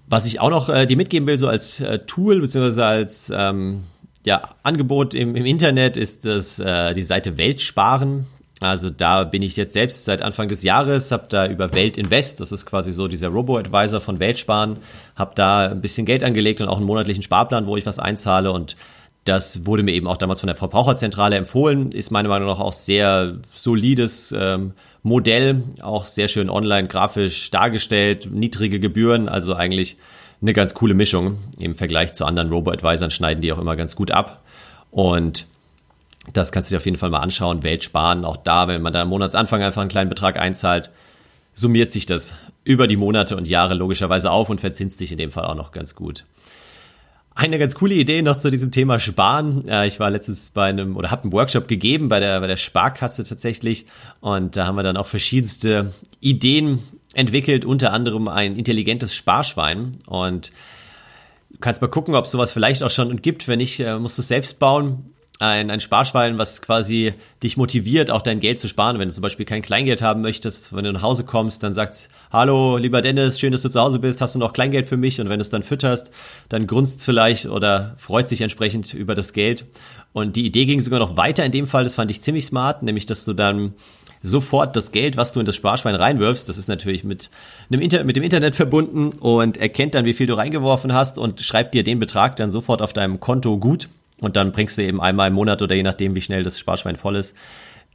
Was 0.07 0.25
ich 0.25 0.41
auch 0.41 0.49
noch 0.49 0.67
äh, 0.67 0.85
dir 0.87 0.97
mitgeben 0.97 1.25
will, 1.25 1.39
so 1.39 1.47
als 1.47 1.79
äh, 1.79 1.99
Tool 1.99 2.41
beziehungsweise 2.41 2.85
als 2.85 3.31
ähm, 3.33 3.85
ja, 4.23 4.41
Angebot 4.63 5.13
im, 5.13 5.35
im 5.35 5.45
Internet 5.45 5.97
ist 5.97 6.25
das 6.25 6.59
äh, 6.59 6.93
die 6.93 7.03
Seite 7.03 7.37
Weltsparen. 7.37 8.25
Also 8.59 8.91
da 8.91 9.23
bin 9.23 9.41
ich 9.41 9.55
jetzt 9.55 9.73
selbst 9.73 10.05
seit 10.05 10.21
Anfang 10.21 10.47
des 10.47 10.61
Jahres, 10.61 11.11
habe 11.11 11.25
da 11.29 11.47
über 11.47 11.73
Weltinvest, 11.73 12.39
das 12.39 12.51
ist 12.51 12.67
quasi 12.67 12.91
so 12.91 13.07
dieser 13.07 13.29
Robo-Advisor 13.29 13.99
von 13.99 14.19
Weltsparen, 14.19 14.77
habe 15.15 15.31
da 15.33 15.69
ein 15.69 15.81
bisschen 15.81 16.05
Geld 16.05 16.23
angelegt 16.23 16.61
und 16.61 16.67
auch 16.67 16.77
einen 16.77 16.85
monatlichen 16.85 17.23
Sparplan, 17.23 17.65
wo 17.65 17.75
ich 17.75 17.87
was 17.87 17.97
einzahle 17.97 18.51
und 18.51 18.75
das 19.25 19.65
wurde 19.65 19.81
mir 19.81 19.93
eben 19.93 20.07
auch 20.07 20.17
damals 20.17 20.41
von 20.41 20.47
der 20.47 20.55
Verbraucherzentrale 20.55 21.35
empfohlen, 21.37 21.91
ist 21.91 22.11
meiner 22.11 22.29
Meinung 22.29 22.49
nach 22.49 22.59
auch 22.59 22.73
sehr 22.73 23.37
solides 23.51 24.31
ähm, 24.37 24.73
Modell, 25.01 25.63
auch 25.81 26.05
sehr 26.05 26.27
schön 26.27 26.49
online 26.49 26.87
grafisch 26.87 27.49
dargestellt, 27.49 28.29
niedrige 28.31 28.79
Gebühren, 28.79 29.27
also 29.27 29.55
eigentlich 29.55 29.97
eine 30.41 30.53
ganz 30.53 30.73
coole 30.73 30.93
Mischung. 30.93 31.37
Im 31.59 31.75
Vergleich 31.75 32.13
zu 32.13 32.25
anderen 32.25 32.49
Robo-Advisern 32.49 33.11
schneiden 33.11 33.41
die 33.41 33.53
auch 33.53 33.59
immer 33.59 33.75
ganz 33.75 33.95
gut 33.95 34.11
ab. 34.11 34.43
Und 34.89 35.45
das 36.33 36.51
kannst 36.51 36.69
du 36.69 36.73
dir 36.73 36.77
auf 36.77 36.85
jeden 36.85 36.97
Fall 36.97 37.09
mal 37.09 37.19
anschauen. 37.19 37.63
Welt 37.63 37.83
sparen, 37.83 38.25
auch 38.25 38.37
da, 38.37 38.67
wenn 38.67 38.81
man 38.81 38.93
da 38.93 39.01
am 39.01 39.09
Monatsanfang 39.09 39.61
einfach 39.61 39.81
einen 39.81 39.89
kleinen 39.89 40.09
Betrag 40.09 40.39
einzahlt, 40.39 40.89
summiert 41.53 41.91
sich 41.91 42.05
das 42.05 42.35
über 42.63 42.87
die 42.87 42.95
Monate 42.95 43.35
und 43.35 43.47
Jahre 43.47 43.73
logischerweise 43.73 44.31
auf 44.31 44.49
und 44.49 44.61
verzinst 44.61 44.97
sich 44.97 45.11
in 45.11 45.17
dem 45.17 45.31
Fall 45.31 45.45
auch 45.45 45.55
noch 45.55 45.71
ganz 45.71 45.95
gut. 45.95 46.25
Eine 47.33 47.59
ganz 47.59 47.75
coole 47.75 47.95
Idee 47.95 48.21
noch 48.21 48.37
zu 48.37 48.51
diesem 48.51 48.71
Thema 48.71 48.99
Sparen. 48.99 49.63
Ich 49.85 49.99
war 49.99 50.09
letztens 50.09 50.51
bei 50.51 50.67
einem 50.67 50.97
oder 50.97 51.11
habe 51.11 51.23
einen 51.23 51.31
Workshop 51.31 51.67
gegeben 51.67 52.09
bei 52.09 52.19
der, 52.19 52.39
bei 52.41 52.47
der 52.47 52.57
Sparkasse 52.57 53.23
tatsächlich 53.23 53.85
und 54.19 54.57
da 54.57 54.67
haben 54.67 54.75
wir 54.75 54.83
dann 54.83 54.97
auch 54.97 55.07
verschiedenste 55.07 55.93
Ideen 56.19 56.79
entwickelt, 57.13 57.65
unter 57.65 57.93
anderem 57.93 58.27
ein 58.27 58.55
intelligentes 58.55 59.13
Sparschwein. 59.13 59.97
Und 60.07 60.51
du 61.49 61.59
kannst 61.59 61.81
mal 61.81 61.87
gucken, 61.87 62.15
ob 62.15 62.25
es 62.25 62.31
sowas 62.31 62.51
vielleicht 62.51 62.83
auch 62.83 62.91
schon 62.91 63.21
gibt. 63.21 63.47
Wenn 63.47 63.59
nicht, 63.59 63.79
äh, 63.79 63.99
musst 63.99 64.17
du 64.17 64.21
es 64.21 64.27
selbst 64.27 64.59
bauen. 64.59 65.13
Ein, 65.41 65.71
ein 65.71 65.79
Sparschwein, 65.79 66.37
was 66.37 66.61
quasi 66.61 67.15
dich 67.41 67.57
motiviert, 67.57 68.11
auch 68.11 68.21
dein 68.21 68.39
Geld 68.39 68.59
zu 68.59 68.67
sparen. 68.67 68.99
Wenn 68.99 69.07
du 69.07 69.13
zum 69.15 69.23
Beispiel 69.23 69.43
kein 69.43 69.63
Kleingeld 69.63 70.03
haben 70.03 70.21
möchtest, 70.21 70.75
wenn 70.75 70.83
du 70.83 70.93
nach 70.93 71.01
Hause 71.01 71.23
kommst, 71.23 71.63
dann 71.63 71.73
sagst, 71.73 72.09
hallo, 72.31 72.77
lieber 72.77 73.01
Dennis, 73.01 73.39
schön, 73.39 73.51
dass 73.51 73.63
du 73.63 73.69
zu 73.69 73.81
Hause 73.81 73.97
bist, 73.97 74.21
hast 74.21 74.35
du 74.35 74.39
noch 74.39 74.53
Kleingeld 74.53 74.85
für 74.85 74.97
mich? 74.97 75.19
Und 75.19 75.29
wenn 75.29 75.39
du 75.39 75.41
es 75.41 75.49
dann 75.49 75.63
fütterst, 75.63 76.11
dann 76.49 76.67
grunzt 76.67 77.03
vielleicht 77.03 77.47
oder 77.47 77.95
freut 77.97 78.29
sich 78.29 78.41
entsprechend 78.41 78.93
über 78.93 79.15
das 79.15 79.33
Geld. 79.33 79.65
Und 80.13 80.35
die 80.35 80.45
Idee 80.45 80.65
ging 80.65 80.79
sogar 80.79 80.99
noch 80.99 81.17
weiter 81.17 81.43
in 81.43 81.51
dem 81.51 81.65
Fall, 81.65 81.85
das 81.85 81.95
fand 81.95 82.11
ich 82.11 82.21
ziemlich 82.21 82.45
smart, 82.45 82.83
nämlich, 82.83 83.07
dass 83.07 83.25
du 83.25 83.33
dann 83.33 83.73
sofort 84.21 84.75
das 84.75 84.91
Geld, 84.91 85.17
was 85.17 85.31
du 85.31 85.39
in 85.39 85.47
das 85.47 85.55
Sparschwein 85.55 85.95
reinwirfst, 85.95 86.47
das 86.47 86.59
ist 86.59 86.67
natürlich 86.67 87.03
mit, 87.03 87.31
einem 87.71 87.81
Inter 87.81 88.03
mit 88.03 88.15
dem 88.15 88.21
Internet 88.21 88.53
verbunden 88.53 89.13
und 89.19 89.57
erkennt 89.57 89.95
dann, 89.95 90.05
wie 90.05 90.13
viel 90.13 90.27
du 90.27 90.35
reingeworfen 90.35 90.93
hast 90.93 91.17
und 91.17 91.41
schreibt 91.41 91.73
dir 91.73 91.81
den 91.81 91.97
Betrag 91.97 92.35
dann 92.35 92.51
sofort 92.51 92.83
auf 92.83 92.93
deinem 92.93 93.19
Konto 93.19 93.57
gut. 93.57 93.89
Und 94.21 94.35
dann 94.37 94.53
bringst 94.53 94.77
du 94.77 94.83
eben 94.83 95.01
einmal 95.01 95.27
im 95.27 95.33
Monat 95.33 95.61
oder 95.61 95.75
je 95.75 95.83
nachdem, 95.83 96.15
wie 96.15 96.21
schnell 96.21 96.43
das 96.43 96.59
Sparschwein 96.59 96.95
voll 96.95 97.17
ist, 97.17 97.35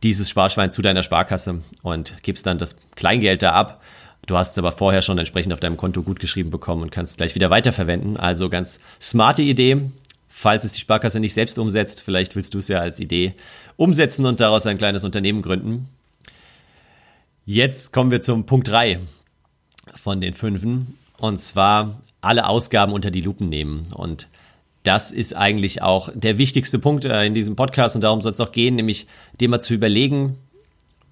dieses 0.02 0.28
Sparschwein 0.28 0.70
zu 0.70 0.82
deiner 0.82 1.02
Sparkasse 1.02 1.62
und 1.82 2.14
gibst 2.22 2.46
dann 2.46 2.58
das 2.58 2.76
Kleingeld 2.96 3.42
da 3.42 3.52
ab. 3.52 3.82
Du 4.26 4.36
hast 4.36 4.52
es 4.52 4.58
aber 4.58 4.72
vorher 4.72 5.02
schon 5.02 5.18
entsprechend 5.18 5.52
auf 5.52 5.60
deinem 5.60 5.76
Konto 5.76 6.02
gut 6.02 6.18
geschrieben 6.18 6.50
bekommen 6.50 6.82
und 6.82 6.90
kannst 6.90 7.16
gleich 7.16 7.34
wieder 7.34 7.48
weiterverwenden. 7.48 8.16
Also 8.16 8.50
ganz 8.50 8.80
smarte 9.00 9.42
Idee. 9.42 9.90
Falls 10.28 10.64
es 10.64 10.72
die 10.72 10.80
Sparkasse 10.80 11.20
nicht 11.20 11.32
selbst 11.32 11.58
umsetzt, 11.58 12.02
vielleicht 12.02 12.36
willst 12.36 12.52
du 12.52 12.58
es 12.58 12.68
ja 12.68 12.80
als 12.80 13.00
Idee 13.00 13.34
umsetzen 13.76 14.26
und 14.26 14.40
daraus 14.40 14.66
ein 14.66 14.76
kleines 14.76 15.04
Unternehmen 15.04 15.40
gründen. 15.40 15.88
Jetzt 17.46 17.92
kommen 17.92 18.10
wir 18.10 18.20
zum 18.20 18.44
Punkt 18.44 18.68
3 18.68 18.98
von 19.94 20.20
den 20.20 20.34
fünfen. 20.34 20.98
Und 21.18 21.38
zwar 21.38 22.00
alle 22.20 22.48
Ausgaben 22.48 22.92
unter 22.92 23.10
die 23.10 23.20
Lupen 23.20 23.48
nehmen. 23.48 23.84
Und 23.94 24.28
das 24.86 25.12
ist 25.12 25.36
eigentlich 25.36 25.82
auch 25.82 26.10
der 26.14 26.38
wichtigste 26.38 26.78
Punkt 26.78 27.04
äh, 27.04 27.24
in 27.24 27.34
diesem 27.34 27.56
Podcast. 27.56 27.96
Und 27.96 28.02
darum 28.02 28.22
soll 28.22 28.32
es 28.32 28.40
auch 28.40 28.52
gehen, 28.52 28.76
nämlich 28.76 29.06
dir 29.40 29.48
mal 29.48 29.60
zu 29.60 29.74
überlegen, 29.74 30.38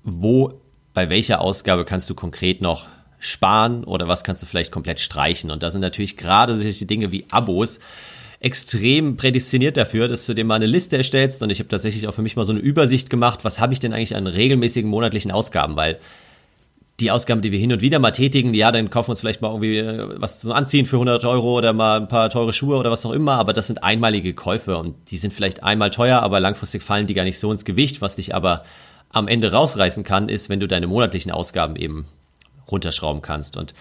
wo, 0.02 0.60
bei 0.92 1.10
welcher 1.10 1.40
Ausgabe 1.40 1.84
kannst 1.84 2.08
du 2.08 2.14
konkret 2.14 2.60
noch 2.60 2.86
sparen 3.18 3.84
oder 3.84 4.06
was 4.06 4.22
kannst 4.22 4.42
du 4.42 4.46
vielleicht 4.46 4.70
komplett 4.70 5.00
streichen. 5.00 5.50
Und 5.50 5.62
da 5.62 5.70
sind 5.70 5.80
natürlich 5.80 6.16
gerade 6.16 6.56
solche 6.56 6.86
Dinge 6.86 7.10
wie 7.10 7.24
Abos 7.30 7.80
extrem 8.38 9.16
prädestiniert 9.16 9.76
dafür, 9.76 10.06
dass 10.06 10.26
du 10.26 10.34
dir 10.34 10.44
mal 10.44 10.56
eine 10.56 10.66
Liste 10.66 10.98
erstellst. 10.98 11.42
Und 11.42 11.50
ich 11.50 11.58
habe 11.58 11.68
tatsächlich 11.68 12.06
auch 12.06 12.14
für 12.14 12.22
mich 12.22 12.36
mal 12.36 12.44
so 12.44 12.52
eine 12.52 12.60
Übersicht 12.60 13.08
gemacht, 13.08 13.40
was 13.42 13.58
habe 13.58 13.72
ich 13.72 13.80
denn 13.80 13.94
eigentlich 13.94 14.14
an 14.14 14.26
regelmäßigen 14.26 14.88
monatlichen 14.88 15.32
Ausgaben, 15.32 15.76
weil 15.76 15.98
die 17.00 17.10
Ausgaben, 17.10 17.42
die 17.42 17.50
wir 17.50 17.58
hin 17.58 17.72
und 17.72 17.80
wieder 17.80 17.98
mal 17.98 18.12
tätigen, 18.12 18.54
ja, 18.54 18.70
dann 18.70 18.88
kaufen 18.88 19.08
wir 19.08 19.12
uns 19.12 19.20
vielleicht 19.20 19.42
mal 19.42 19.48
irgendwie 19.48 19.78
äh, 19.78 20.08
was 20.16 20.40
zum 20.40 20.52
Anziehen 20.52 20.86
für 20.86 20.96
100 20.96 21.24
Euro 21.24 21.58
oder 21.58 21.72
mal 21.72 22.00
ein 22.00 22.08
paar 22.08 22.30
teure 22.30 22.52
Schuhe 22.52 22.76
oder 22.76 22.90
was 22.90 23.04
auch 23.04 23.12
immer, 23.12 23.32
aber 23.32 23.52
das 23.52 23.66
sind 23.66 23.82
einmalige 23.82 24.32
Käufe 24.34 24.78
und 24.78 24.94
die 25.10 25.18
sind 25.18 25.32
vielleicht 25.32 25.64
einmal 25.64 25.90
teuer, 25.90 26.20
aber 26.20 26.38
langfristig 26.38 26.82
fallen 26.82 27.06
die 27.06 27.14
gar 27.14 27.24
nicht 27.24 27.38
so 27.38 27.50
ins 27.50 27.64
Gewicht. 27.64 28.00
Was 28.00 28.16
dich 28.16 28.34
aber 28.34 28.64
am 29.10 29.26
Ende 29.26 29.50
rausreißen 29.52 30.04
kann, 30.04 30.28
ist, 30.28 30.48
wenn 30.48 30.60
du 30.60 30.68
deine 30.68 30.86
monatlichen 30.86 31.32
Ausgaben 31.32 31.76
eben 31.76 32.06
runterschrauben 32.70 33.22
kannst 33.22 33.56
und 33.56 33.74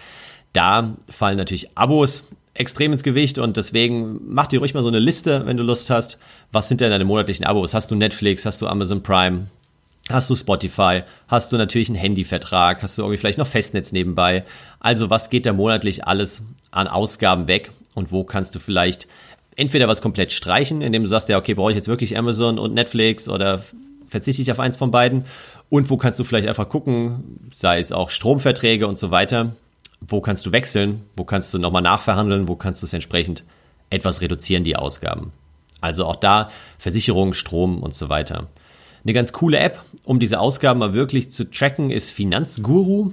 da 0.52 0.96
fallen 1.08 1.36
natürlich 1.36 1.76
Abos 1.76 2.24
extrem 2.54 2.92
ins 2.92 3.02
Gewicht 3.02 3.38
und 3.38 3.56
deswegen 3.56 4.20
mach 4.26 4.46
dir 4.46 4.60
ruhig 4.60 4.74
mal 4.74 4.82
so 4.82 4.88
eine 4.88 5.00
Liste, 5.00 5.44
wenn 5.46 5.56
du 5.56 5.64
Lust 5.64 5.90
hast. 5.90 6.18
Was 6.52 6.68
sind 6.68 6.80
denn 6.80 6.90
deine 6.90 7.04
monatlichen 7.04 7.44
Abos? 7.44 7.74
Hast 7.74 7.90
du 7.90 7.96
Netflix? 7.96 8.46
Hast 8.46 8.62
du 8.62 8.68
Amazon 8.68 9.02
Prime? 9.02 9.46
Hast 10.10 10.28
du 10.28 10.34
Spotify? 10.34 11.02
Hast 11.28 11.50
du 11.50 11.56
natürlich 11.56 11.88
einen 11.88 11.96
Handyvertrag? 11.96 12.82
Hast 12.82 12.98
du 12.98 13.02
irgendwie 13.02 13.16
vielleicht 13.16 13.38
noch 13.38 13.46
Festnetz 13.46 13.90
nebenbei? 13.90 14.44
Also 14.78 15.08
was 15.08 15.30
geht 15.30 15.46
da 15.46 15.54
monatlich 15.54 16.06
alles 16.06 16.42
an 16.70 16.88
Ausgaben 16.88 17.48
weg 17.48 17.70
und 17.94 18.12
wo 18.12 18.22
kannst 18.22 18.54
du 18.54 18.58
vielleicht 18.58 19.08
entweder 19.56 19.88
was 19.88 20.02
komplett 20.02 20.30
streichen, 20.32 20.82
indem 20.82 21.02
du 21.02 21.08
sagst, 21.08 21.30
ja, 21.30 21.38
okay, 21.38 21.54
brauche 21.54 21.70
ich 21.70 21.76
jetzt 21.76 21.88
wirklich 21.88 22.18
Amazon 22.18 22.58
und 22.58 22.74
Netflix 22.74 23.30
oder 23.30 23.62
verzichte 24.06 24.42
ich 24.42 24.50
auf 24.50 24.60
eins 24.60 24.76
von 24.76 24.90
beiden? 24.90 25.24
Und 25.70 25.88
wo 25.88 25.96
kannst 25.96 26.18
du 26.18 26.24
vielleicht 26.24 26.48
einfach 26.48 26.68
gucken, 26.68 27.48
sei 27.50 27.78
es 27.78 27.90
auch 27.90 28.10
Stromverträge 28.10 28.86
und 28.86 28.98
so 28.98 29.10
weiter, 29.10 29.56
wo 30.00 30.20
kannst 30.20 30.44
du 30.44 30.52
wechseln, 30.52 31.02
wo 31.16 31.24
kannst 31.24 31.54
du 31.54 31.58
nochmal 31.58 31.82
nachverhandeln, 31.82 32.46
wo 32.46 32.56
kannst 32.56 32.82
du 32.82 32.86
es 32.86 32.92
entsprechend 32.92 33.42
etwas 33.88 34.20
reduzieren, 34.20 34.64
die 34.64 34.76
Ausgaben. 34.76 35.32
Also 35.80 36.04
auch 36.04 36.16
da 36.16 36.50
Versicherung, 36.78 37.32
Strom 37.32 37.82
und 37.82 37.94
so 37.94 38.10
weiter. 38.10 38.48
Eine 39.04 39.12
ganz 39.12 39.32
coole 39.32 39.58
App, 39.58 39.82
um 40.04 40.18
diese 40.18 40.40
Ausgaben 40.40 40.80
mal 40.80 40.94
wirklich 40.94 41.30
zu 41.30 41.50
tracken, 41.50 41.90
ist 41.90 42.10
Finanzguru. 42.10 43.12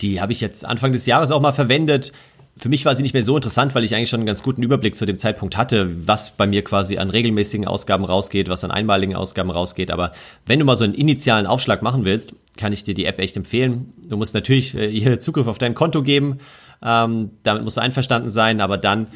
Die 0.00 0.20
habe 0.20 0.32
ich 0.32 0.40
jetzt 0.40 0.64
Anfang 0.64 0.92
des 0.92 1.06
Jahres 1.06 1.30
auch 1.30 1.40
mal 1.40 1.52
verwendet. 1.52 2.12
Für 2.56 2.68
mich 2.68 2.84
war 2.84 2.96
sie 2.96 3.02
nicht 3.02 3.14
mehr 3.14 3.22
so 3.22 3.36
interessant, 3.36 3.74
weil 3.74 3.84
ich 3.84 3.94
eigentlich 3.94 4.10
schon 4.10 4.20
einen 4.20 4.26
ganz 4.26 4.42
guten 4.42 4.62
Überblick 4.62 4.96
zu 4.96 5.06
dem 5.06 5.18
Zeitpunkt 5.18 5.56
hatte, 5.56 6.06
was 6.06 6.36
bei 6.36 6.48
mir 6.48 6.64
quasi 6.64 6.98
an 6.98 7.10
regelmäßigen 7.10 7.66
Ausgaben 7.66 8.04
rausgeht, 8.04 8.48
was 8.48 8.64
an 8.64 8.72
einmaligen 8.72 9.14
Ausgaben 9.14 9.50
rausgeht. 9.50 9.90
Aber 9.92 10.12
wenn 10.46 10.58
du 10.58 10.64
mal 10.64 10.76
so 10.76 10.84
einen 10.84 10.94
initialen 10.94 11.46
Aufschlag 11.46 11.80
machen 11.82 12.04
willst, 12.04 12.34
kann 12.56 12.72
ich 12.72 12.82
dir 12.82 12.94
die 12.94 13.04
App 13.04 13.20
echt 13.20 13.36
empfehlen. 13.36 13.92
Du 14.02 14.16
musst 14.16 14.34
natürlich 14.34 14.74
äh, 14.74 14.90
hier 14.90 15.20
Zugriff 15.20 15.46
auf 15.46 15.58
dein 15.58 15.74
Konto 15.74 16.02
geben. 16.02 16.38
Ähm, 16.82 17.30
damit 17.44 17.62
musst 17.62 17.76
du 17.76 17.82
einverstanden 17.82 18.30
sein, 18.30 18.60
aber 18.60 18.78
dann 18.78 19.06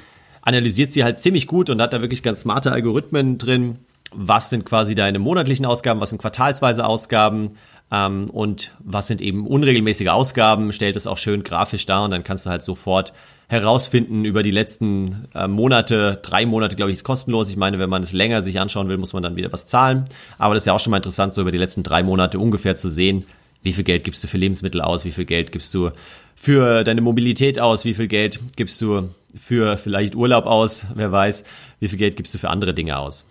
analysiert 0.42 0.92
sie 0.92 1.02
halt 1.02 1.18
ziemlich 1.18 1.46
gut 1.46 1.70
und 1.70 1.82
hat 1.82 1.92
da 1.92 2.00
wirklich 2.00 2.22
ganz 2.22 2.42
smarte 2.42 2.70
Algorithmen 2.70 3.36
drin. 3.36 3.78
Was 4.16 4.50
sind 4.50 4.64
quasi 4.64 4.94
deine 4.94 5.18
monatlichen 5.18 5.66
Ausgaben, 5.66 6.00
was 6.00 6.10
sind 6.10 6.20
quartalsweise 6.20 6.86
Ausgaben, 6.86 7.56
ähm, 7.90 8.30
und 8.30 8.72
was 8.80 9.06
sind 9.06 9.20
eben 9.20 9.46
unregelmäßige 9.46 10.08
Ausgaben, 10.08 10.72
stellt 10.72 10.96
es 10.96 11.06
auch 11.06 11.18
schön 11.18 11.42
grafisch 11.42 11.86
dar 11.86 12.04
und 12.04 12.10
dann 12.10 12.24
kannst 12.24 12.46
du 12.46 12.50
halt 12.50 12.62
sofort 12.62 13.12
herausfinden 13.48 14.24
über 14.24 14.42
die 14.42 14.50
letzten 14.50 15.28
äh, 15.34 15.46
Monate, 15.46 16.18
drei 16.22 16.46
Monate, 16.46 16.76
glaube 16.76 16.90
ich, 16.90 16.98
ist 16.98 17.04
kostenlos. 17.04 17.50
Ich 17.50 17.56
meine, 17.56 17.78
wenn 17.78 17.90
man 17.90 18.02
es 18.02 18.12
länger 18.12 18.42
sich 18.42 18.58
anschauen 18.58 18.88
will, 18.88 18.96
muss 18.96 19.12
man 19.12 19.22
dann 19.22 19.36
wieder 19.36 19.52
was 19.52 19.66
zahlen. 19.66 20.04
Aber 20.38 20.54
das 20.54 20.62
ist 20.62 20.66
ja 20.66 20.72
auch 20.72 20.80
schon 20.80 20.92
mal 20.92 20.96
interessant, 20.96 21.34
so 21.34 21.42
über 21.42 21.52
die 21.52 21.58
letzten 21.58 21.82
drei 21.82 22.02
Monate 22.02 22.38
ungefähr 22.38 22.74
zu 22.74 22.88
sehen, 22.88 23.26
wie 23.62 23.72
viel 23.72 23.84
Geld 23.84 24.04
gibst 24.04 24.24
du 24.24 24.28
für 24.28 24.38
Lebensmittel 24.38 24.80
aus, 24.80 25.04
wie 25.04 25.12
viel 25.12 25.24
Geld 25.24 25.52
gibst 25.52 25.72
du 25.74 25.90
für 26.34 26.84
deine 26.84 27.00
Mobilität 27.00 27.60
aus, 27.60 27.84
wie 27.84 27.94
viel 27.94 28.08
Geld 28.08 28.40
gibst 28.56 28.80
du 28.80 29.10
für 29.38 29.76
vielleicht 29.76 30.14
Urlaub 30.14 30.46
aus, 30.46 30.86
wer 30.94 31.12
weiß, 31.12 31.44
wie 31.80 31.88
viel 31.88 31.98
Geld 31.98 32.16
gibst 32.16 32.34
du 32.34 32.38
für 32.38 32.50
andere 32.50 32.74
Dinge 32.74 32.98
aus. 32.98 33.24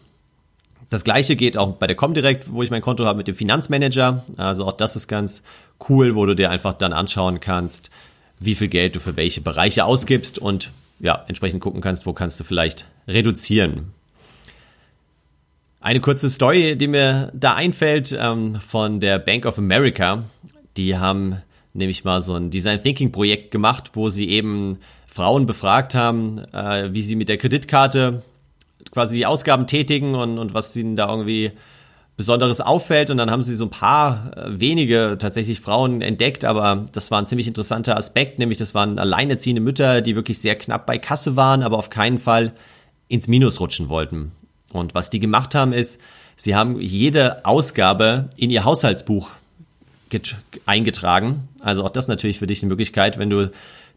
Das 0.93 1.03
gleiche 1.03 1.35
geht 1.35 1.57
auch 1.57 1.71
bei 1.71 1.87
der 1.87 1.95
Comdirect, 1.95 2.53
wo 2.53 2.61
ich 2.61 2.69
mein 2.69 2.83
Konto 2.83 3.03
habe 3.05 3.17
mit 3.17 3.27
dem 3.27 3.33
Finanzmanager. 3.33 4.23
Also 4.37 4.67
auch 4.67 4.73
das 4.73 4.95
ist 4.95 5.07
ganz 5.07 5.41
cool, 5.89 6.13
wo 6.13 6.27
du 6.27 6.35
dir 6.35 6.51
einfach 6.51 6.75
dann 6.75 6.93
anschauen 6.93 7.39
kannst, 7.39 7.89
wie 8.39 8.53
viel 8.53 8.67
Geld 8.67 8.95
du 8.95 8.99
für 8.99 9.17
welche 9.17 9.41
Bereiche 9.41 9.85
ausgibst 9.85 10.37
und 10.37 10.69
ja, 10.99 11.25
entsprechend 11.27 11.61
gucken 11.61 11.81
kannst, 11.81 12.05
wo 12.05 12.13
kannst 12.13 12.39
du 12.39 12.43
vielleicht 12.43 12.85
reduzieren. 13.07 13.91
Eine 15.81 15.99
kurze 15.99 16.29
Story, 16.29 16.75
die 16.75 16.87
mir 16.87 17.31
da 17.33 17.55
einfällt, 17.55 18.15
ähm, 18.15 18.59
von 18.61 18.99
der 18.99 19.17
Bank 19.17 19.47
of 19.47 19.57
America. 19.57 20.25
Die 20.77 20.95
haben 20.95 21.41
nämlich 21.73 22.03
mal 22.03 22.21
so 22.21 22.35
ein 22.35 22.51
Design 22.51 22.83
Thinking 22.83 23.11
Projekt 23.11 23.49
gemacht, 23.49 23.89
wo 23.95 24.09
sie 24.09 24.29
eben 24.29 24.77
Frauen 25.07 25.47
befragt 25.47 25.95
haben, 25.95 26.37
äh, 26.53 26.93
wie 26.93 27.01
sie 27.01 27.15
mit 27.15 27.29
der 27.29 27.39
Kreditkarte 27.39 28.21
quasi 28.91 29.17
die 29.17 29.25
Ausgaben 29.25 29.67
tätigen 29.67 30.15
und, 30.15 30.37
und 30.37 30.53
was 30.53 30.75
ihnen 30.75 30.95
da 30.95 31.09
irgendwie 31.09 31.51
Besonderes 32.15 32.61
auffällt. 32.61 33.09
Und 33.09 33.17
dann 33.17 33.31
haben 33.31 33.43
sie 33.43 33.55
so 33.55 33.65
ein 33.65 33.71
paar 33.71 34.31
äh, 34.37 34.59
wenige 34.59 35.17
tatsächlich 35.19 35.59
Frauen 35.59 36.01
entdeckt, 36.01 36.45
aber 36.45 36.85
das 36.91 37.11
war 37.11 37.19
ein 37.19 37.25
ziemlich 37.25 37.47
interessanter 37.47 37.97
Aspekt, 37.97 38.39
nämlich 38.39 38.57
das 38.57 38.75
waren 38.75 38.99
alleinerziehende 38.99 39.61
Mütter, 39.61 40.01
die 40.01 40.15
wirklich 40.15 40.39
sehr 40.39 40.55
knapp 40.55 40.85
bei 40.85 40.97
Kasse 40.97 41.35
waren, 41.35 41.63
aber 41.63 41.77
auf 41.77 41.89
keinen 41.89 42.19
Fall 42.19 42.53
ins 43.07 43.27
Minus 43.27 43.59
rutschen 43.59 43.89
wollten. 43.89 44.31
Und 44.71 44.93
was 44.93 45.09
die 45.09 45.19
gemacht 45.19 45.55
haben, 45.55 45.73
ist, 45.73 45.99
sie 46.35 46.55
haben 46.55 46.79
jede 46.79 47.45
Ausgabe 47.45 48.29
in 48.37 48.49
ihr 48.49 48.63
Haushaltsbuch 48.63 49.29
eingetragen. 50.67 51.47
Also 51.61 51.83
auch 51.83 51.89
das 51.89 52.07
natürlich 52.07 52.37
für 52.37 52.45
dich 52.45 52.61
eine 52.61 52.69
Möglichkeit, 52.69 53.17
wenn 53.17 53.31
du 53.31 53.51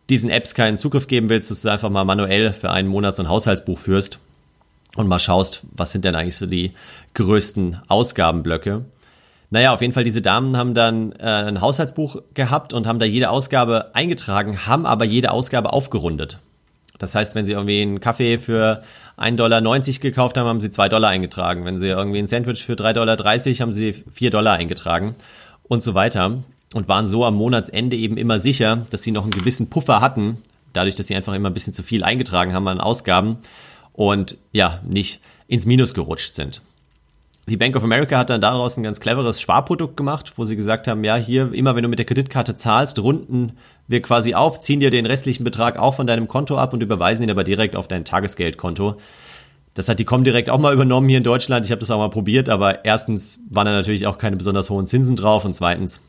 diesen 0.08 0.30
Apps 0.30 0.54
keinen 0.54 0.78
Zugriff 0.78 1.08
geben 1.08 1.28
willst, 1.28 1.50
dass 1.50 1.62
du 1.62 1.68
einfach 1.68 1.90
mal 1.90 2.04
manuell 2.04 2.54
für 2.54 2.70
einen 2.70 2.88
Monat 2.88 3.16
so 3.16 3.22
ein 3.22 3.28
Haushaltsbuch 3.28 3.78
führst 3.78 4.18
und 4.96 5.08
mal 5.08 5.18
schaust, 5.18 5.62
was 5.72 5.92
sind 5.92 6.04
denn 6.04 6.14
eigentlich 6.14 6.36
so 6.36 6.46
die 6.46 6.72
größten 7.14 7.80
Ausgabenblöcke. 7.88 8.84
Naja, 9.50 9.72
auf 9.72 9.80
jeden 9.80 9.92
Fall, 9.92 10.04
diese 10.04 10.22
Damen 10.22 10.56
haben 10.56 10.74
dann 10.74 11.12
äh, 11.12 11.24
ein 11.24 11.60
Haushaltsbuch 11.60 12.16
gehabt 12.34 12.72
und 12.72 12.86
haben 12.86 12.98
da 12.98 13.06
jede 13.06 13.30
Ausgabe 13.30 13.94
eingetragen, 13.94 14.66
haben 14.66 14.86
aber 14.86 15.04
jede 15.04 15.30
Ausgabe 15.30 15.72
aufgerundet. 15.72 16.38
Das 16.98 17.14
heißt, 17.14 17.34
wenn 17.34 17.44
sie 17.44 17.52
irgendwie 17.52 17.82
einen 17.82 18.00
Kaffee 18.00 18.38
für 18.38 18.82
1,90 19.18 19.36
Dollar 19.36 19.60
gekauft 20.00 20.36
haben, 20.36 20.48
haben 20.48 20.60
sie 20.60 20.70
2 20.70 20.88
Dollar 20.88 21.10
eingetragen. 21.10 21.64
Wenn 21.64 21.78
sie 21.78 21.88
irgendwie 21.88 22.18
ein 22.18 22.26
Sandwich 22.26 22.64
für 22.64 22.72
3,30 22.72 22.92
Dollar 22.94 23.16
haben 23.60 23.72
sie 23.72 23.92
4 23.92 24.30
Dollar 24.30 24.54
eingetragen 24.54 25.14
und 25.64 25.82
so 25.82 25.94
weiter. 25.94 26.42
Und 26.74 26.88
waren 26.88 27.06
so 27.06 27.24
am 27.24 27.36
Monatsende 27.36 27.96
eben 27.96 28.16
immer 28.16 28.38
sicher, 28.38 28.86
dass 28.90 29.02
sie 29.02 29.12
noch 29.12 29.22
einen 29.22 29.30
gewissen 29.30 29.70
Puffer 29.70 30.00
hatten, 30.00 30.38
dadurch, 30.72 30.96
dass 30.96 31.06
sie 31.06 31.14
einfach 31.14 31.32
immer 31.34 31.48
ein 31.48 31.54
bisschen 31.54 31.72
zu 31.72 31.82
viel 31.82 32.02
eingetragen 32.02 32.52
haben 32.52 32.66
an 32.66 32.80
Ausgaben 32.80 33.38
und 33.96 34.36
ja, 34.52 34.80
nicht 34.86 35.20
ins 35.48 35.66
Minus 35.66 35.94
gerutscht 35.94 36.34
sind. 36.34 36.62
Die 37.48 37.56
Bank 37.56 37.76
of 37.76 37.84
America 37.84 38.18
hat 38.18 38.30
dann 38.30 38.40
daraus 38.40 38.76
ein 38.76 38.82
ganz 38.82 38.98
cleveres 38.98 39.40
Sparprodukt 39.40 39.96
gemacht, 39.96 40.32
wo 40.36 40.44
sie 40.44 40.56
gesagt 40.56 40.88
haben, 40.88 41.04
ja, 41.04 41.14
hier, 41.14 41.52
immer 41.52 41.76
wenn 41.76 41.84
du 41.84 41.88
mit 41.88 42.00
der 42.00 42.06
Kreditkarte 42.06 42.56
zahlst, 42.56 42.98
runden 42.98 43.52
wir 43.86 44.02
quasi 44.02 44.34
auf, 44.34 44.58
ziehen 44.58 44.80
dir 44.80 44.90
den 44.90 45.06
restlichen 45.06 45.44
Betrag 45.44 45.78
auch 45.78 45.94
von 45.94 46.08
deinem 46.08 46.26
Konto 46.26 46.56
ab 46.56 46.72
und 46.72 46.82
überweisen 46.82 47.22
ihn 47.22 47.30
aber 47.30 47.44
direkt 47.44 47.76
auf 47.76 47.86
dein 47.86 48.04
Tagesgeldkonto. 48.04 48.96
Das 49.74 49.88
hat 49.88 50.00
die 50.00 50.04
Comdirect 50.04 50.50
auch 50.50 50.58
mal 50.58 50.74
übernommen 50.74 51.08
hier 51.08 51.18
in 51.18 51.24
Deutschland. 51.24 51.64
Ich 51.64 51.70
habe 51.70 51.78
das 51.80 51.90
auch 51.90 51.98
mal 51.98 52.10
probiert, 52.10 52.48
aber 52.48 52.84
erstens 52.84 53.38
waren 53.48 53.66
da 53.66 53.72
natürlich 53.72 54.08
auch 54.08 54.18
keine 54.18 54.36
besonders 54.36 54.68
hohen 54.68 54.88
Zinsen 54.88 55.14
drauf 55.14 55.44
und 55.44 55.52
zweitens 55.52 56.00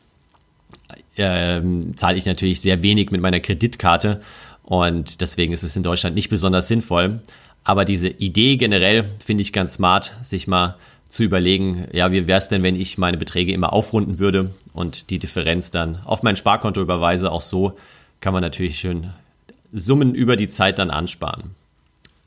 äh, 1.16 1.60
zahle 1.94 2.18
ich 2.18 2.26
natürlich 2.26 2.60
sehr 2.60 2.82
wenig 2.82 3.12
mit 3.12 3.20
meiner 3.20 3.38
Kreditkarte 3.38 4.22
und 4.64 5.20
deswegen 5.20 5.52
ist 5.52 5.62
es 5.62 5.76
in 5.76 5.82
Deutschland 5.82 6.16
nicht 6.16 6.30
besonders 6.30 6.66
sinnvoll. 6.66 7.20
Aber 7.68 7.84
diese 7.84 8.08
Idee 8.08 8.56
generell 8.56 9.10
finde 9.22 9.42
ich 9.42 9.52
ganz 9.52 9.74
smart, 9.74 10.14
sich 10.22 10.46
mal 10.46 10.78
zu 11.10 11.22
überlegen, 11.22 11.86
ja, 11.92 12.10
wie 12.10 12.26
wäre 12.26 12.38
es 12.38 12.48
denn, 12.48 12.62
wenn 12.62 12.80
ich 12.80 12.96
meine 12.96 13.18
Beträge 13.18 13.52
immer 13.52 13.74
aufrunden 13.74 14.18
würde 14.18 14.54
und 14.72 15.10
die 15.10 15.18
Differenz 15.18 15.70
dann 15.70 15.98
auf 16.06 16.22
mein 16.22 16.36
Sparkonto 16.36 16.80
überweise. 16.80 17.30
Auch 17.30 17.42
so 17.42 17.76
kann 18.22 18.32
man 18.32 18.40
natürlich 18.40 18.78
schön 18.78 19.10
Summen 19.70 20.14
über 20.14 20.36
die 20.36 20.48
Zeit 20.48 20.78
dann 20.78 20.90
ansparen. 20.90 21.50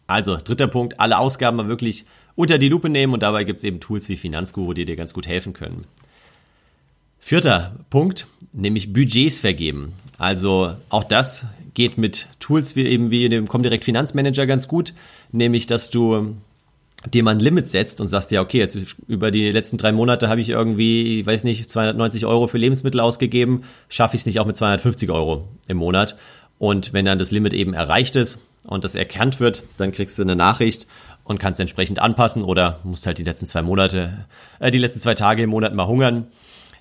Also, 0.05 0.37
dritter 0.37 0.67
Punkt, 0.67 0.99
alle 0.99 1.17
Ausgaben 1.17 1.57
mal 1.57 1.67
wirklich 1.67 2.05
unter 2.35 2.59
die 2.59 2.69
Lupe 2.69 2.89
nehmen 2.89 3.13
und 3.13 3.23
dabei 3.23 3.43
gibt 3.43 3.57
es 3.57 3.63
eben 3.63 3.79
Tools 3.79 4.09
wie 4.09 4.17
Finanzguru, 4.17 4.73
die 4.73 4.85
dir 4.85 4.95
ganz 4.95 5.11
gut 5.11 5.25
helfen 5.25 5.53
können. 5.53 5.87
Vierter 7.19 7.75
Punkt, 7.89 8.27
nämlich 8.53 8.93
Budgets 8.93 9.39
vergeben. 9.39 9.93
Also 10.19 10.75
auch 10.89 11.03
das 11.03 11.47
geht 11.73 11.97
mit 11.97 12.27
Tools 12.39 12.75
wie 12.75 12.85
eben 12.85 13.11
wie 13.11 13.27
dem 13.29 13.47
Comdirect 13.47 13.85
Finanzmanager 13.85 14.45
ganz 14.45 14.67
gut, 14.67 14.93
nämlich 15.31 15.67
dass 15.67 15.89
du 15.89 16.35
dir 17.09 17.23
mal 17.23 17.31
ein 17.31 17.39
Limit 17.39 17.67
setzt 17.67 17.99
und 17.99 18.07
sagst 18.07 18.31
ja, 18.31 18.41
okay, 18.41 18.59
jetzt 18.59 18.77
über 19.07 19.31
die 19.31 19.49
letzten 19.49 19.77
drei 19.77 19.91
Monate 19.91 20.29
habe 20.29 20.41
ich 20.41 20.49
irgendwie, 20.49 21.25
weiß 21.25 21.43
nicht, 21.43 21.67
290 21.69 22.25
Euro 22.25 22.47
für 22.47 22.59
Lebensmittel 22.59 22.99
ausgegeben, 22.99 23.63
schaffe 23.89 24.15
ich 24.15 24.21
es 24.21 24.25
nicht 24.25 24.39
auch 24.39 24.45
mit 24.45 24.55
250 24.55 25.09
Euro 25.09 25.47
im 25.67 25.77
Monat. 25.77 26.15
Und 26.59 26.93
wenn 26.93 27.05
dann 27.05 27.17
das 27.17 27.31
Limit 27.31 27.53
eben 27.53 27.73
erreicht 27.73 28.15
ist 28.15 28.37
und 28.65 28.83
das 28.83 28.93
erkannt 28.93 29.39
wird, 29.39 29.63
dann 29.77 29.91
kriegst 29.91 30.19
du 30.19 30.21
eine 30.21 30.35
Nachricht 30.35 30.85
und 31.23 31.39
kannst 31.39 31.59
entsprechend 31.59 31.99
anpassen 31.99 32.43
oder 32.43 32.79
musst 32.83 33.07
halt 33.07 33.17
die 33.17 33.23
letzten 33.23 33.47
zwei 33.47 33.63
Monate, 33.63 34.25
äh, 34.59 34.69
die 34.69 34.77
letzten 34.77 34.99
zwei 34.99 35.15
Tage 35.15 35.43
im 35.43 35.49
Monat 35.49 35.73
mal 35.73 35.87
hungern. 35.87 36.27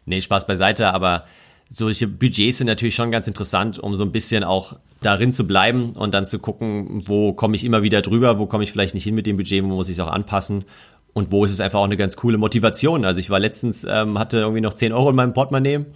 Nee, 0.05 0.21
Spaß 0.21 0.47
beiseite, 0.47 0.93
aber 0.93 1.25
solche 1.71 2.09
Budgets 2.09 2.59
sind 2.59 2.67
natürlich 2.67 2.97
schon 2.97 3.11
ganz 3.11 3.29
interessant, 3.29 3.79
um 3.79 3.95
so 3.95 4.05
ein 4.05 4.13
bisschen 4.13 4.45
auch 4.45 4.77
darin 5.01 5.33
zu 5.33 5.47
bleiben 5.47 5.91
und 5.91 6.13
dann 6.13 6.27
zu 6.27 6.39
gucken, 6.39 7.03
wo 7.07 7.33
komme 7.33 7.55
ich 7.55 7.65
immer 7.65 7.83
wieder 7.83 8.03
drüber, 8.03 8.39
wo 8.39 8.47
komme 8.47 8.65
ich 8.65 8.73
vielleicht 8.73 8.95
nicht 8.95 9.05
hin 9.05 9.15
mit 9.15 9.27
dem 9.27 9.37
Budget, 9.37 9.63
wo 9.63 9.69
muss 9.69 9.89
ich 9.89 9.97
es 9.97 10.01
auch 10.01 10.11
anpassen 10.11 10.65
und 11.13 11.31
wo 11.31 11.45
ist 11.45 11.53
es 11.53 11.61
einfach 11.61 11.79
auch 11.79 11.85
eine 11.85 11.97
ganz 11.97 12.17
coole 12.17 12.39
Motivation. 12.39 13.05
Also 13.05 13.21
ich 13.21 13.31
war 13.31 13.39
letztens, 13.39 13.87
ähm, 13.89 14.19
hatte 14.19 14.39
irgendwie 14.39 14.61
noch 14.61 14.75
10 14.75 14.93
Euro 14.93 15.11
in 15.11 15.17
meinem 15.17 15.33
Portemonnaie 15.33 15.87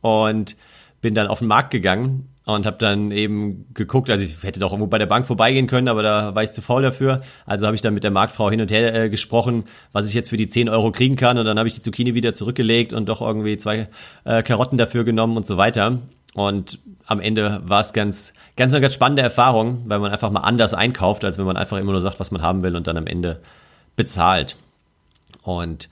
und 0.00 0.56
bin 1.00 1.14
dann 1.14 1.28
auf 1.28 1.38
den 1.38 1.48
Markt 1.48 1.70
gegangen 1.70 2.28
und 2.46 2.66
habe 2.66 2.78
dann 2.78 3.10
eben 3.10 3.66
geguckt, 3.74 4.10
also 4.10 4.24
ich 4.24 4.42
hätte 4.42 4.60
doch 4.60 4.72
irgendwo 4.72 4.88
bei 4.88 4.98
der 4.98 5.06
Bank 5.06 5.26
vorbeigehen 5.26 5.66
können, 5.66 5.88
aber 5.88 6.02
da 6.02 6.34
war 6.34 6.42
ich 6.42 6.50
zu 6.50 6.62
faul 6.62 6.82
dafür. 6.82 7.20
Also 7.46 7.66
habe 7.66 7.76
ich 7.76 7.82
dann 7.82 7.94
mit 7.94 8.02
der 8.02 8.10
Marktfrau 8.10 8.50
hin 8.50 8.60
und 8.60 8.70
her 8.70 8.94
äh, 8.94 9.10
gesprochen, 9.10 9.64
was 9.92 10.08
ich 10.08 10.14
jetzt 10.14 10.30
für 10.30 10.36
die 10.36 10.48
10 10.48 10.68
Euro 10.68 10.90
kriegen 10.90 11.16
kann 11.16 11.38
und 11.38 11.44
dann 11.44 11.58
habe 11.58 11.68
ich 11.68 11.74
die 11.74 11.80
Zucchini 11.80 12.14
wieder 12.14 12.32
zurückgelegt 12.34 12.92
und 12.92 13.08
doch 13.08 13.20
irgendwie 13.20 13.56
zwei 13.58 13.88
äh, 14.24 14.42
Karotten 14.42 14.78
dafür 14.78 15.04
genommen 15.04 15.36
und 15.36 15.46
so 15.46 15.56
weiter. 15.56 15.98
Und 16.34 16.78
am 17.06 17.20
Ende 17.20 17.60
war 17.64 17.80
es 17.80 17.92
ganz, 17.92 18.32
ganz 18.56 18.72
eine 18.72 18.80
ganz 18.80 18.94
spannende 18.94 19.22
Erfahrung, 19.22 19.82
weil 19.86 19.98
man 19.98 20.12
einfach 20.12 20.30
mal 20.30 20.40
anders 20.40 20.74
einkauft, 20.74 21.24
als 21.24 21.38
wenn 21.38 21.44
man 21.44 21.56
einfach 21.56 21.76
immer 21.76 21.92
nur 21.92 22.00
sagt, 22.00 22.20
was 22.20 22.30
man 22.30 22.42
haben 22.42 22.62
will 22.62 22.76
und 22.76 22.86
dann 22.86 22.96
am 22.96 23.06
Ende 23.06 23.40
bezahlt. 23.96 24.56
Und 25.42 25.88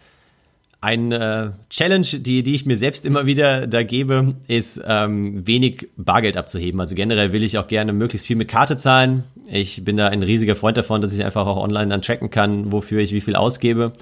eine 0.81 1.55
Challenge, 1.71 2.07
die, 2.07 2.43
die 2.43 2.55
ich 2.55 2.65
mir 2.65 2.77
selbst 2.77 3.05
immer 3.05 3.27
wieder 3.27 3.67
da 3.67 3.83
gebe, 3.83 4.35
ist 4.47 4.81
ähm, 4.87 5.47
wenig 5.47 5.89
Bargeld 5.97 6.37
abzuheben. 6.37 6.81
Also 6.81 6.95
generell 6.95 7.33
will 7.33 7.43
ich 7.43 7.59
auch 7.59 7.67
gerne 7.67 7.93
möglichst 7.93 8.27
viel 8.27 8.37
mit 8.37 8.49
Karte 8.49 8.77
zahlen. 8.77 9.25
Ich 9.49 9.85
bin 9.85 9.97
da 9.97 10.09
ein 10.09 10.23
riesiger 10.23 10.55
Freund 10.55 10.77
davon, 10.77 11.03
dass 11.03 11.13
ich 11.13 11.25
einfach 11.25 11.47
auch 11.47 11.57
online 11.57 11.89
dann 11.89 12.03
tracken 12.03 12.31
kann, 12.31 12.71
wofür 12.71 13.01
ich 13.01 13.13
wie 13.13 13.21
viel 13.21 13.35
ausgebe. 13.35 13.93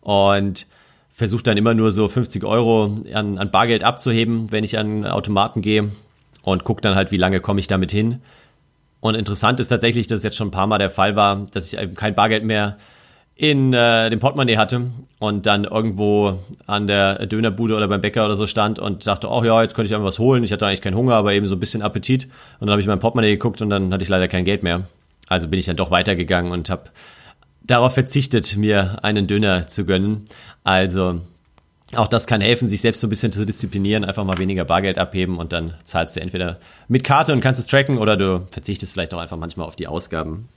Und 0.00 0.66
versuche 1.12 1.42
dann 1.42 1.58
immer 1.58 1.74
nur 1.74 1.92
so 1.92 2.08
50 2.08 2.44
Euro 2.44 2.94
an, 3.12 3.38
an 3.38 3.50
Bargeld 3.50 3.84
abzuheben, 3.84 4.50
wenn 4.50 4.64
ich 4.64 4.78
an 4.78 5.04
Automaten 5.04 5.60
gehe 5.60 5.90
und 6.42 6.64
gucke 6.64 6.80
dann 6.80 6.94
halt, 6.94 7.10
wie 7.10 7.18
lange 7.18 7.40
komme 7.40 7.60
ich 7.60 7.66
damit 7.66 7.92
hin. 7.92 8.20
Und 9.00 9.16
interessant 9.16 9.60
ist 9.60 9.68
tatsächlich, 9.68 10.06
dass 10.06 10.18
es 10.18 10.24
jetzt 10.24 10.36
schon 10.36 10.48
ein 10.48 10.52
paar 10.52 10.66
Mal 10.66 10.78
der 10.78 10.88
Fall 10.88 11.14
war, 11.14 11.46
dass 11.52 11.72
ich 11.72 11.78
eben 11.78 11.94
kein 11.94 12.14
Bargeld 12.14 12.44
mehr 12.44 12.78
in 13.34 13.72
äh, 13.72 14.10
dem 14.10 14.20
Portemonnaie 14.20 14.56
hatte 14.56 14.82
und 15.18 15.46
dann 15.46 15.64
irgendwo 15.64 16.38
an 16.66 16.86
der 16.86 17.26
Dönerbude 17.26 17.74
oder 17.74 17.88
beim 17.88 18.00
Bäcker 18.00 18.24
oder 18.24 18.34
so 18.34 18.46
stand 18.46 18.78
und 18.78 19.06
dachte, 19.06 19.28
oh 19.28 19.42
ja, 19.42 19.62
jetzt 19.62 19.74
könnte 19.74 19.86
ich 19.86 19.94
einfach 19.94 20.06
was 20.06 20.18
holen. 20.18 20.44
Ich 20.44 20.52
hatte 20.52 20.66
eigentlich 20.66 20.82
keinen 20.82 20.96
Hunger, 20.96 21.14
aber 21.14 21.32
eben 21.32 21.46
so 21.46 21.56
ein 21.56 21.60
bisschen 21.60 21.82
Appetit. 21.82 22.24
Und 22.60 22.66
dann 22.66 22.70
habe 22.70 22.80
ich 22.80 22.86
mein 22.86 22.98
Portemonnaie 22.98 23.32
geguckt 23.32 23.62
und 23.62 23.70
dann 23.70 23.92
hatte 23.92 24.02
ich 24.02 24.08
leider 24.08 24.28
kein 24.28 24.44
Geld 24.44 24.62
mehr. 24.62 24.82
Also 25.28 25.48
bin 25.48 25.58
ich 25.58 25.66
dann 25.66 25.76
doch 25.76 25.90
weitergegangen 25.90 26.52
und 26.52 26.68
habe 26.68 26.90
darauf 27.62 27.94
verzichtet, 27.94 28.56
mir 28.56 29.02
einen 29.02 29.26
Döner 29.26 29.66
zu 29.66 29.86
gönnen. 29.86 30.26
Also 30.62 31.20
auch 31.94 32.08
das 32.08 32.26
kann 32.26 32.40
helfen, 32.40 32.68
sich 32.68 32.80
selbst 32.80 33.00
so 33.00 33.06
ein 33.06 33.10
bisschen 33.10 33.32
zu 33.32 33.44
disziplinieren, 33.44 34.04
einfach 34.04 34.24
mal 34.24 34.38
weniger 34.38 34.64
Bargeld 34.64 34.98
abheben 34.98 35.38
und 35.38 35.52
dann 35.52 35.74
zahlst 35.84 36.16
du 36.16 36.20
entweder 36.20 36.58
mit 36.88 37.04
Karte 37.04 37.32
und 37.32 37.40
kannst 37.40 37.60
es 37.60 37.66
tracken 37.66 37.98
oder 37.98 38.16
du 38.16 38.46
verzichtest 38.50 38.92
vielleicht 38.92 39.12
auch 39.14 39.20
einfach 39.20 39.36
manchmal 39.36 39.66
auf 39.66 39.76
die 39.76 39.86
Ausgaben. 39.86 40.48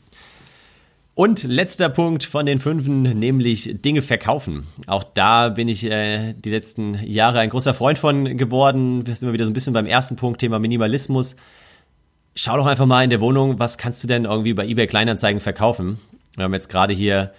Und 1.15 1.43
letzter 1.43 1.87
Punkt 1.87 2.25
von 2.25 2.45
den 2.45 2.59
fünfen, 2.59 3.03
nämlich 3.03 3.81
Dinge 3.81 4.01
verkaufen. 4.01 4.67
Auch 4.85 5.05
da 5.05 5.47
bin 5.47 5.69
ich 5.69 5.85
äh, 5.85 6.33
die 6.33 6.49
letzten 6.49 6.95
Jahre 7.05 7.39
ein 7.39 7.51
großer 7.51 7.73
Freund 7.73 7.97
von 7.97 8.35
geworden. 8.35 9.07
Wir 9.07 9.15
sind 9.15 9.27
immer 9.27 9.33
wieder 9.33 9.45
so 9.45 9.51
ein 9.51 9.53
bisschen 9.53 9.71
beim 9.71 9.85
ersten 9.85 10.17
Punkt, 10.17 10.41
Thema 10.41 10.59
Minimalismus. 10.59 11.37
Schau 12.35 12.57
doch 12.57 12.65
einfach 12.65 12.85
mal 12.85 13.01
in 13.01 13.09
der 13.09 13.21
Wohnung, 13.21 13.59
was 13.59 13.77
kannst 13.77 14.03
du 14.03 14.09
denn 14.09 14.25
irgendwie 14.25 14.53
bei 14.53 14.67
eBay 14.67 14.87
Kleinanzeigen 14.87 15.39
verkaufen? 15.39 15.99
Wir 16.35 16.43
haben 16.43 16.53
jetzt 16.53 16.67
gerade 16.67 16.93
hier 16.93 17.31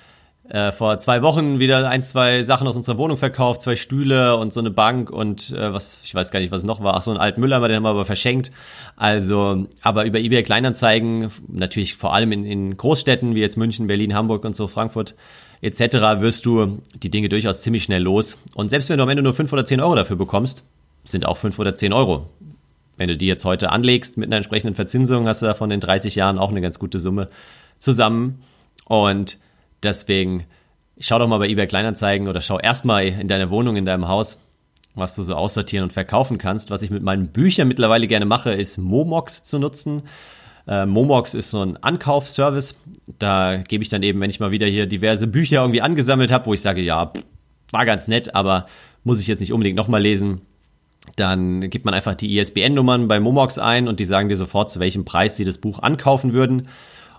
äh, 0.48 0.72
vor 0.72 0.98
zwei 0.98 1.22
Wochen 1.22 1.58
wieder 1.58 1.88
ein, 1.88 2.02
zwei 2.02 2.42
Sachen 2.42 2.66
aus 2.66 2.76
unserer 2.76 2.98
Wohnung 2.98 3.16
verkauft, 3.16 3.62
zwei 3.62 3.76
Stühle 3.76 4.36
und 4.36 4.52
so 4.52 4.60
eine 4.60 4.70
Bank 4.70 5.10
und 5.10 5.50
äh, 5.50 5.72
was, 5.72 5.98
ich 6.04 6.14
weiß 6.14 6.30
gar 6.30 6.40
nicht, 6.40 6.50
was 6.50 6.60
es 6.60 6.66
noch 6.66 6.82
war. 6.82 6.94
Ach, 6.94 7.02
so 7.02 7.10
einen 7.10 7.20
alten 7.20 7.40
Mülleimer, 7.40 7.68
den 7.68 7.76
haben 7.76 7.82
wir 7.82 7.90
aber 7.90 8.04
verschenkt. 8.04 8.50
Also, 8.96 9.66
aber 9.82 10.04
über 10.04 10.18
eBay 10.18 10.42
Kleinanzeigen, 10.42 11.28
natürlich 11.48 11.96
vor 11.96 12.14
allem 12.14 12.32
in, 12.32 12.44
in 12.44 12.76
Großstädten 12.76 13.34
wie 13.34 13.40
jetzt 13.40 13.56
München, 13.56 13.86
Berlin, 13.86 14.14
Hamburg 14.14 14.44
und 14.44 14.54
so, 14.54 14.68
Frankfurt 14.68 15.14
etc., 15.62 15.80
wirst 16.20 16.46
du 16.46 16.80
die 16.94 17.10
Dinge 17.10 17.28
durchaus 17.28 17.62
ziemlich 17.62 17.84
schnell 17.84 18.02
los. 18.02 18.38
Und 18.54 18.68
selbst 18.68 18.88
wenn 18.88 18.98
du 18.98 19.02
am 19.02 19.08
Ende 19.08 19.22
nur 19.22 19.34
fünf 19.34 19.52
oder 19.52 19.64
zehn 19.64 19.80
Euro 19.80 19.94
dafür 19.94 20.16
bekommst, 20.16 20.64
sind 21.04 21.26
auch 21.26 21.36
fünf 21.36 21.58
oder 21.58 21.74
zehn 21.74 21.92
Euro. 21.92 22.28
Wenn 22.96 23.08
du 23.08 23.16
die 23.16 23.26
jetzt 23.26 23.44
heute 23.44 23.70
anlegst 23.70 24.16
mit 24.16 24.28
einer 24.28 24.36
entsprechenden 24.36 24.74
Verzinsung, 24.74 25.26
hast 25.26 25.42
du 25.42 25.46
da 25.46 25.54
von 25.54 25.70
den 25.70 25.80
30 25.80 26.14
Jahren 26.14 26.38
auch 26.38 26.50
eine 26.50 26.60
ganz 26.60 26.78
gute 26.78 26.98
Summe 26.98 27.28
zusammen. 27.78 28.42
Und 28.86 29.38
Deswegen 29.82 30.44
schau 30.98 31.18
doch 31.18 31.28
mal 31.28 31.38
bei 31.38 31.48
eBay 31.48 31.66
Kleinanzeigen 31.66 32.28
oder 32.28 32.40
schau 32.40 32.58
erstmal 32.58 33.06
in 33.06 33.28
deiner 33.28 33.50
Wohnung, 33.50 33.76
in 33.76 33.84
deinem 33.84 34.08
Haus, 34.08 34.38
was 34.94 35.14
du 35.14 35.22
so 35.22 35.34
aussortieren 35.34 35.84
und 35.84 35.92
verkaufen 35.92 36.38
kannst. 36.38 36.70
Was 36.70 36.82
ich 36.82 36.90
mit 36.90 37.02
meinen 37.02 37.28
Büchern 37.28 37.68
mittlerweile 37.68 38.06
gerne 38.06 38.26
mache, 38.26 38.52
ist 38.52 38.78
Momox 38.78 39.44
zu 39.44 39.58
nutzen. 39.58 40.02
Äh, 40.66 40.86
Momox 40.86 41.34
ist 41.34 41.50
so 41.50 41.62
ein 41.62 41.76
Ankaufsservice. 41.76 42.74
Da 43.18 43.58
gebe 43.58 43.82
ich 43.82 43.88
dann 43.88 44.02
eben, 44.02 44.20
wenn 44.20 44.30
ich 44.30 44.40
mal 44.40 44.50
wieder 44.50 44.66
hier 44.66 44.86
diverse 44.86 45.26
Bücher 45.26 45.60
irgendwie 45.60 45.82
angesammelt 45.82 46.32
habe, 46.32 46.46
wo 46.46 46.54
ich 46.54 46.60
sage, 46.60 46.80
ja, 46.80 47.12
war 47.70 47.86
ganz 47.86 48.08
nett, 48.08 48.34
aber 48.34 48.66
muss 49.04 49.20
ich 49.20 49.26
jetzt 49.26 49.40
nicht 49.40 49.52
unbedingt 49.52 49.76
nochmal 49.76 50.02
lesen, 50.02 50.40
dann 51.14 51.70
gibt 51.70 51.84
man 51.84 51.94
einfach 51.94 52.14
die 52.14 52.36
ISBN-Nummern 52.38 53.06
bei 53.06 53.20
Momox 53.20 53.58
ein 53.58 53.86
und 53.86 54.00
die 54.00 54.04
sagen 54.04 54.28
dir 54.28 54.36
sofort, 54.36 54.70
zu 54.70 54.80
welchem 54.80 55.04
Preis 55.04 55.36
sie 55.36 55.44
das 55.44 55.58
Buch 55.58 55.78
ankaufen 55.78 56.34
würden. 56.34 56.68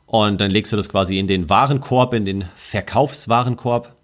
Und 0.08 0.42
dann 0.42 0.50
legst 0.50 0.72
du 0.72 0.78
das 0.78 0.90
quasi 0.90 1.20
in 1.20 1.28
den 1.28 1.50
Warenkorb, 1.50 2.14
in 2.14 2.26
den 2.26 2.46
Verkaufswarenkorb. 2.56 3.96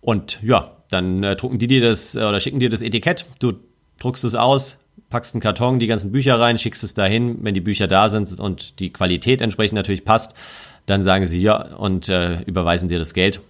Und 0.00 0.38
ja, 0.42 0.76
dann 0.90 1.22
äh, 1.22 1.36
drucken 1.36 1.58
die 1.58 1.66
dir 1.66 1.82
das 1.82 2.14
äh, 2.14 2.20
oder 2.20 2.40
schicken 2.40 2.60
dir 2.60 2.70
das 2.70 2.82
Etikett. 2.82 3.26
Du 3.40 3.52
druckst 3.98 4.24
es 4.24 4.36
aus, 4.36 4.78
packst 5.10 5.34
einen 5.34 5.42
Karton, 5.42 5.80
die 5.80 5.88
ganzen 5.88 6.12
Bücher 6.12 6.38
rein, 6.38 6.56
schickst 6.56 6.84
es 6.84 6.94
dahin. 6.94 7.38
Wenn 7.42 7.52
die 7.52 7.60
Bücher 7.60 7.88
da 7.88 8.08
sind 8.08 8.38
und 8.38 8.78
die 8.78 8.92
Qualität 8.92 9.42
entsprechend 9.42 9.74
natürlich 9.74 10.04
passt, 10.04 10.34
dann 10.86 11.02
sagen 11.02 11.26
sie 11.26 11.42
ja 11.42 11.74
und 11.76 12.08
äh, 12.08 12.40
überweisen 12.42 12.88
dir 12.88 13.00
das 13.00 13.12
Geld. 13.12 13.40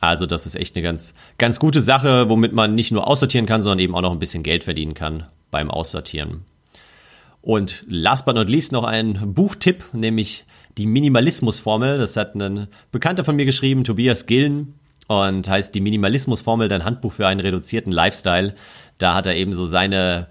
Also 0.00 0.26
das 0.26 0.46
ist 0.46 0.54
echt 0.54 0.76
eine 0.76 0.82
ganz, 0.82 1.12
ganz 1.38 1.58
gute 1.58 1.80
Sache, 1.80 2.30
womit 2.30 2.52
man 2.52 2.74
nicht 2.74 2.92
nur 2.92 3.08
aussortieren 3.08 3.46
kann, 3.46 3.62
sondern 3.62 3.80
eben 3.80 3.94
auch 3.94 4.02
noch 4.02 4.12
ein 4.12 4.18
bisschen 4.18 4.42
Geld 4.42 4.62
verdienen 4.62 4.94
kann 4.94 5.26
beim 5.50 5.70
Aussortieren. 5.70 6.44
Und 7.46 7.84
last 7.86 8.26
but 8.26 8.34
not 8.34 8.50
least 8.50 8.72
noch 8.72 8.82
ein 8.82 9.32
Buchtipp, 9.32 9.84
nämlich 9.92 10.46
die 10.78 10.86
Minimalismusformel. 10.86 11.96
Das 11.96 12.16
hat 12.16 12.34
ein 12.34 12.66
Bekannter 12.90 13.24
von 13.24 13.36
mir 13.36 13.44
geschrieben, 13.44 13.84
Tobias 13.84 14.26
Gillen, 14.26 14.74
und 15.06 15.48
heißt 15.48 15.72
die 15.72 15.80
Minimalismusformel, 15.80 16.66
dein 16.66 16.84
Handbuch 16.84 17.12
für 17.12 17.28
einen 17.28 17.38
reduzierten 17.38 17.92
Lifestyle. 17.92 18.56
Da 18.98 19.14
hat 19.14 19.26
er 19.26 19.36
eben 19.36 19.52
so 19.52 19.64
seine 19.64 20.26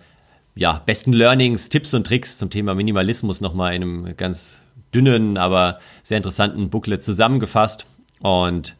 ja, 0.55 0.81
besten 0.85 1.13
Learnings, 1.13 1.69
Tipps 1.69 1.93
und 1.93 2.05
Tricks 2.05 2.37
zum 2.37 2.49
Thema 2.49 2.75
Minimalismus 2.75 3.39
nochmal 3.39 3.75
in 3.75 3.83
einem 3.83 4.17
ganz 4.17 4.59
dünnen, 4.93 5.37
aber 5.37 5.79
sehr 6.03 6.17
interessanten 6.17 6.69
Booklet 6.69 7.01
zusammengefasst. 7.01 7.85
Und 8.19 8.75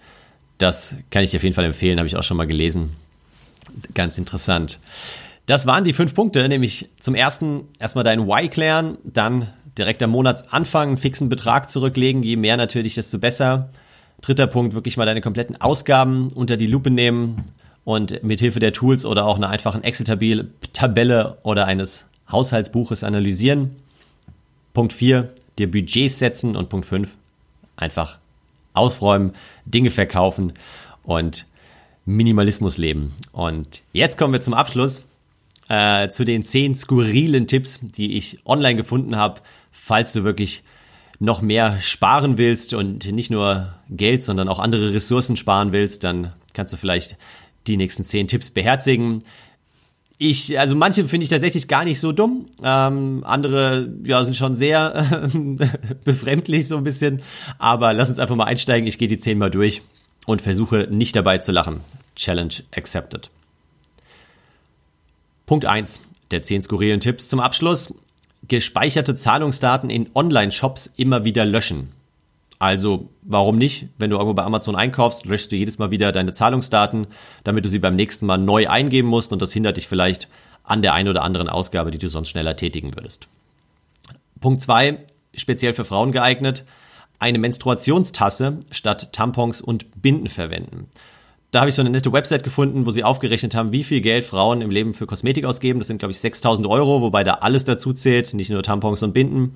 das 0.57 0.97
kann 1.09 1.23
ich 1.23 1.31
dir 1.31 1.37
auf 1.37 1.43
jeden 1.43 1.55
Fall 1.55 1.63
empfehlen, 1.63 1.99
habe 1.99 2.07
ich 2.07 2.17
auch 2.17 2.23
schon 2.23 2.35
mal 2.35 2.47
gelesen. 2.47 2.97
Ganz 3.93 4.17
interessant. 4.17 4.79
Das 5.45 5.67
waren 5.67 5.83
die 5.83 5.93
fünf 5.93 6.13
Punkte, 6.13 6.47
nämlich 6.49 6.89
zum 6.99 7.13
ersten 7.13 7.67
erstmal 7.77 8.03
dein 8.03 8.27
Why 8.27 8.49
klären, 8.49 8.97
dann 9.03 9.47
direkt 9.77 10.01
am 10.01 10.09
Monatsanfang 10.11 10.89
einen 10.89 10.97
fixen 10.97 11.29
Betrag 11.29 11.69
zurücklegen. 11.69 12.23
Je 12.23 12.35
mehr 12.35 12.57
natürlich, 12.57 12.95
desto 12.95 13.19
besser. 13.19 13.69
Dritter 14.21 14.47
Punkt, 14.47 14.73
wirklich 14.73 14.97
mal 14.97 15.05
deine 15.05 15.21
kompletten 15.21 15.59
Ausgaben 15.59 16.31
unter 16.33 16.57
die 16.57 16.67
Lupe 16.67 16.89
nehmen 16.89 17.43
und 17.83 18.23
mit 18.23 18.39
Hilfe 18.39 18.59
der 18.59 18.73
Tools 18.73 19.05
oder 19.05 19.25
auch 19.25 19.35
einer 19.35 19.49
einfachen 19.49 19.83
Excel-Tabelle 19.83 21.37
oder 21.43 21.65
eines 21.65 22.05
Haushaltsbuches 22.31 23.03
analysieren. 23.03 23.75
Punkt 24.73 24.93
4, 24.93 25.29
dir 25.59 25.69
Budgets 25.69 26.17
setzen 26.17 26.55
und 26.55 26.69
Punkt 26.69 26.87
5, 26.87 27.09
einfach 27.75 28.17
aufräumen, 28.73 29.33
Dinge 29.65 29.91
verkaufen 29.91 30.53
und 31.03 31.45
Minimalismus 32.05 32.77
leben. 32.77 33.13
Und 33.31 33.83
jetzt 33.93 34.17
kommen 34.17 34.33
wir 34.33 34.41
zum 34.41 34.53
Abschluss 34.53 35.03
äh, 35.69 36.09
zu 36.09 36.25
den 36.25 36.43
zehn 36.43 36.75
skurrilen 36.75 37.47
Tipps, 37.47 37.79
die 37.81 38.17
ich 38.17 38.39
online 38.45 38.75
gefunden 38.75 39.15
habe, 39.15 39.41
falls 39.71 40.13
du 40.13 40.23
wirklich 40.23 40.63
noch 41.19 41.41
mehr 41.41 41.79
sparen 41.81 42.37
willst 42.37 42.73
und 42.73 43.11
nicht 43.11 43.29
nur 43.29 43.73
Geld, 43.89 44.23
sondern 44.23 44.49
auch 44.49 44.59
andere 44.59 44.93
Ressourcen 44.93 45.37
sparen 45.37 45.71
willst, 45.71 46.03
dann 46.03 46.33
kannst 46.53 46.73
du 46.73 46.77
vielleicht 46.77 47.17
die 47.67 47.77
nächsten 47.77 48.03
zehn 48.03 48.27
Tipps 48.27 48.51
beherzigen. 48.51 49.23
Ich, 50.17 50.57
also 50.57 50.75
manche 50.75 51.07
finde 51.07 51.25
ich 51.25 51.29
tatsächlich 51.29 51.67
gar 51.67 51.83
nicht 51.83 51.99
so 51.99 52.11
dumm. 52.11 52.45
Ähm, 52.63 53.23
andere, 53.25 53.91
ja, 54.03 54.23
sind 54.23 54.35
schon 54.35 54.55
sehr 54.55 55.29
befremdlich 56.05 56.67
so 56.67 56.77
ein 56.77 56.83
bisschen. 56.83 57.21
Aber 57.57 57.91
lass 57.91 58.09
uns 58.09 58.19
einfach 58.19 58.35
mal 58.35 58.45
einsteigen. 58.45 58.87
Ich 58.87 58.97
gehe 58.97 59.09
die 59.09 59.17
zehn 59.17 59.37
mal 59.37 59.51
durch 59.51 59.81
und 60.25 60.41
versuche 60.41 60.87
nicht 60.89 61.15
dabei 61.15 61.39
zu 61.39 61.51
lachen. 61.51 61.81
Challenge 62.15 62.53
accepted. 62.75 63.29
Punkt 65.45 65.65
1 65.65 66.01
der 66.31 66.41
10 66.41 66.63
skurrilen 66.63 66.99
Tipps 66.99 67.29
zum 67.29 67.39
Abschluss. 67.39 67.93
Gespeicherte 68.47 69.15
Zahlungsdaten 69.15 69.89
in 69.89 70.09
Online-Shops 70.13 70.91
immer 70.97 71.23
wieder 71.23 71.45
löschen. 71.45 71.89
Also, 72.57 73.09
warum 73.21 73.57
nicht? 73.57 73.87
Wenn 73.97 74.09
du 74.09 74.15
irgendwo 74.15 74.33
bei 74.33 74.43
Amazon 74.43 74.75
einkaufst, 74.75 75.25
löschst 75.25 75.51
du 75.51 75.55
jedes 75.55 75.77
Mal 75.77 75.91
wieder 75.91 76.11
deine 76.11 76.31
Zahlungsdaten, 76.31 77.07
damit 77.43 77.65
du 77.65 77.69
sie 77.69 77.79
beim 77.79 77.95
nächsten 77.95 78.25
Mal 78.25 78.37
neu 78.37 78.67
eingeben 78.67 79.09
musst 79.09 79.33
und 79.33 79.41
das 79.41 79.51
hindert 79.51 79.77
dich 79.77 79.87
vielleicht 79.87 80.29
an 80.63 80.81
der 80.81 80.93
einen 80.93 81.09
oder 81.09 81.23
anderen 81.23 81.49
Ausgabe, 81.49 81.91
die 81.91 81.97
du 81.97 82.09
sonst 82.09 82.29
schneller 82.29 82.55
tätigen 82.55 82.95
würdest. 82.95 83.27
Punkt 84.39 84.61
2, 84.61 84.99
speziell 85.35 85.73
für 85.73 85.85
Frauen 85.85 86.11
geeignet, 86.11 86.63
eine 87.19 87.39
Menstruationstasse 87.39 88.59
statt 88.71 89.11
Tampons 89.13 89.61
und 89.61 90.01
Binden 90.01 90.27
verwenden. 90.27 90.89
Da 91.55 91.61
habe 91.61 91.69
ich 91.69 91.75
so 91.75 91.81
eine 91.81 91.89
nette 91.89 92.11
Website 92.11 92.43
gefunden, 92.43 92.85
wo 92.85 92.91
sie 92.91 93.05
aufgerechnet 93.05 93.55
haben, 93.55 93.71
wie 93.71 93.85
viel 93.85 94.01
Geld 94.01 94.25
Frauen 94.25 94.59
im 94.59 94.69
Leben 94.69 94.93
für 94.93 95.07
Kosmetik 95.07 95.45
ausgeben. 95.45 95.79
Das 95.79 95.87
sind, 95.87 95.99
glaube 95.99 96.11
ich, 96.11 96.19
6000 96.19 96.67
Euro, 96.67 97.01
wobei 97.01 97.23
da 97.23 97.35
alles 97.35 97.63
dazu 97.63 97.93
zählt, 97.93 98.33
nicht 98.33 98.49
nur 98.49 98.61
Tampons 98.61 99.03
und 99.03 99.13
Binden. 99.13 99.53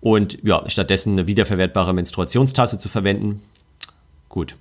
Und 0.00 0.38
ja, 0.42 0.64
stattdessen 0.70 1.12
eine 1.12 1.26
wiederverwertbare 1.26 1.92
Menstruationstasse 1.92 2.78
zu 2.78 2.88
verwenden. 2.88 3.42
Gut. 4.30 4.56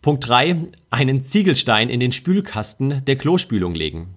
Punkt 0.00 0.28
3. 0.28 0.56
Einen 0.90 1.22
Ziegelstein 1.22 1.88
in 1.88 2.00
den 2.00 2.10
Spülkasten 2.10 3.04
der 3.04 3.14
Klospülung 3.14 3.76
legen. 3.76 4.16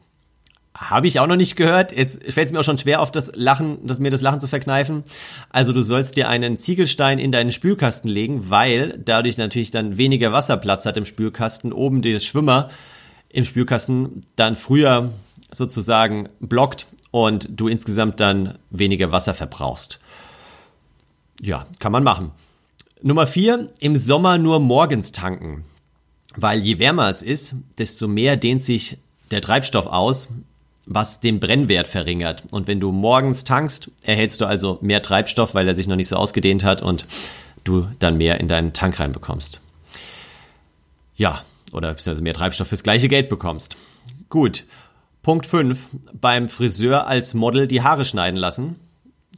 Habe 0.77 1.07
ich 1.07 1.21
auch 1.21 1.27
noch 1.27 1.37
nicht 1.37 1.55
gehört. 1.55 1.95
Jetzt 1.95 2.21
fällt 2.21 2.47
es 2.47 2.51
mir 2.51 2.59
auch 2.59 2.65
schon 2.65 2.77
schwer, 2.77 3.01
auf 3.01 3.09
das 3.09 3.31
Lachen, 3.33 3.77
das 3.87 3.99
mir 3.99 4.11
das 4.11 4.19
Lachen 4.19 4.41
zu 4.41 4.47
verkneifen. 4.47 5.05
Also 5.49 5.71
du 5.71 5.81
sollst 5.81 6.17
dir 6.17 6.27
einen 6.27 6.57
Ziegelstein 6.57 7.17
in 7.17 7.31
deinen 7.31 7.53
Spülkasten 7.53 8.09
legen, 8.09 8.49
weil 8.49 8.99
dadurch 9.03 9.37
natürlich 9.37 9.71
dann 9.71 9.97
weniger 9.97 10.33
Wasserplatz 10.33 10.85
hat 10.85 10.97
im 10.97 11.05
Spülkasten, 11.05 11.71
oben 11.71 12.01
der 12.01 12.19
Schwimmer 12.19 12.69
im 13.29 13.45
Spülkasten 13.45 14.25
dann 14.35 14.57
früher 14.57 15.13
sozusagen 15.49 16.27
blockt 16.41 16.87
und 17.09 17.47
du 17.49 17.69
insgesamt 17.69 18.19
dann 18.19 18.57
weniger 18.69 19.13
Wasser 19.13 19.33
verbrauchst. 19.33 20.01
Ja, 21.41 21.65
kann 21.79 21.93
man 21.93 22.03
machen. 22.03 22.31
Nummer 23.01 23.27
vier, 23.27 23.69
im 23.79 23.95
Sommer 23.95 24.37
nur 24.37 24.59
morgens 24.59 25.13
tanken. 25.13 25.63
Weil 26.35 26.59
je 26.59 26.79
wärmer 26.79 27.07
es 27.07 27.21
ist, 27.21 27.55
desto 27.77 28.09
mehr 28.09 28.35
dehnt 28.35 28.61
sich 28.61 28.97
der 29.31 29.41
Treibstoff 29.41 29.85
aus 29.85 30.27
was 30.87 31.19
den 31.19 31.39
Brennwert 31.39 31.87
verringert. 31.87 32.43
Und 32.51 32.67
wenn 32.67 32.79
du 32.79 32.91
morgens 32.91 33.43
tankst, 33.43 33.91
erhältst 34.03 34.41
du 34.41 34.45
also 34.45 34.77
mehr 34.81 35.01
Treibstoff, 35.01 35.53
weil 35.55 35.67
er 35.67 35.75
sich 35.75 35.87
noch 35.87 35.95
nicht 35.95 36.07
so 36.07 36.15
ausgedehnt 36.15 36.63
hat 36.63 36.81
und 36.81 37.05
du 37.63 37.87
dann 37.99 38.17
mehr 38.17 38.39
in 38.39 38.47
deinen 38.47 38.73
Tank 38.73 38.99
reinbekommst. 38.99 39.61
Ja, 41.15 41.43
oder 41.73 41.89
beziehungsweise 41.93 42.21
mehr 42.21 42.33
Treibstoff 42.33 42.67
fürs 42.67 42.83
gleiche 42.83 43.09
Geld 43.09 43.29
bekommst. 43.29 43.75
Gut. 44.29 44.63
Punkt 45.23 45.45
5. 45.45 45.87
Beim 46.13 46.49
Friseur 46.49 47.07
als 47.07 47.33
Model 47.33 47.67
die 47.67 47.81
Haare 47.81 48.05
schneiden 48.05 48.37
lassen. 48.37 48.75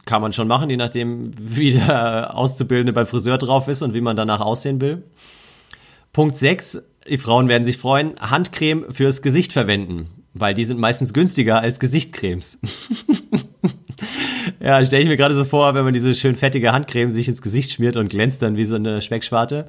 Kann 0.04 0.22
man 0.22 0.32
schon 0.32 0.48
machen, 0.48 0.70
je 0.70 0.76
nachdem, 0.76 1.32
wie 1.38 1.72
der 1.72 2.36
Auszubildende 2.36 2.92
beim 2.92 3.06
Friseur 3.06 3.38
drauf 3.38 3.68
ist 3.68 3.82
und 3.82 3.94
wie 3.94 4.00
man 4.00 4.16
danach 4.16 4.40
aussehen 4.40 4.80
will. 4.80 5.02
Punkt 6.12 6.36
6. 6.36 6.82
Die 7.08 7.18
Frauen 7.18 7.48
werden 7.48 7.64
sich 7.64 7.78
freuen. 7.78 8.14
Handcreme 8.20 8.86
fürs 8.90 9.22
Gesicht 9.22 9.52
verwenden, 9.52 10.08
weil 10.34 10.54
die 10.54 10.64
sind 10.64 10.78
meistens 10.80 11.12
günstiger 11.12 11.60
als 11.60 11.80
Gesichtscremes. 11.80 12.58
ja, 14.60 14.84
stelle 14.84 15.02
ich 15.02 15.08
mir 15.08 15.16
gerade 15.16 15.34
so 15.34 15.44
vor, 15.44 15.74
wenn 15.74 15.84
man 15.84 15.92
diese 15.92 16.14
schön 16.14 16.34
fettige 16.34 16.72
Handcreme 16.72 17.10
sich 17.12 17.28
ins 17.28 17.42
Gesicht 17.42 17.70
schmiert 17.70 17.96
und 17.96 18.10
glänzt 18.10 18.42
dann 18.42 18.56
wie 18.56 18.64
so 18.64 18.76
eine 18.76 19.02
Speckschwarte. 19.02 19.66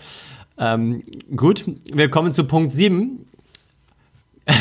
Ähm, 0.58 1.02
gut, 1.36 1.63
wir 1.93 2.10
kommen 2.10 2.32
zu 2.32 2.43
Punkt 2.43 2.72
7. 2.72 3.26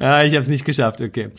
ja, 0.00 0.22
ich 0.24 0.32
habe 0.32 0.42
es 0.42 0.48
nicht 0.48 0.64
geschafft, 0.64 1.00
okay. 1.00 1.30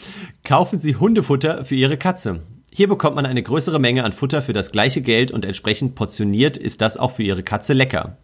Kaufen 0.43 0.79
Sie 0.79 0.95
Hundefutter 0.95 1.65
für 1.65 1.75
Ihre 1.75 1.97
Katze. 1.97 2.41
Hier 2.71 2.87
bekommt 2.89 3.15
man 3.15 3.25
eine 3.25 3.41
größere 3.41 3.79
Menge 3.79 4.03
an 4.03 4.11
Futter 4.11 4.41
für 4.41 4.51
das 4.53 4.71
gleiche 4.71 5.01
Geld 5.01 5.31
und 5.31 5.45
entsprechend 5.45 5.95
portioniert 5.95 6.57
ist 6.57 6.81
das 6.81 6.97
auch 6.97 7.11
für 7.11 7.23
Ihre 7.23 7.41
Katze 7.41 7.71
lecker. 7.73 8.17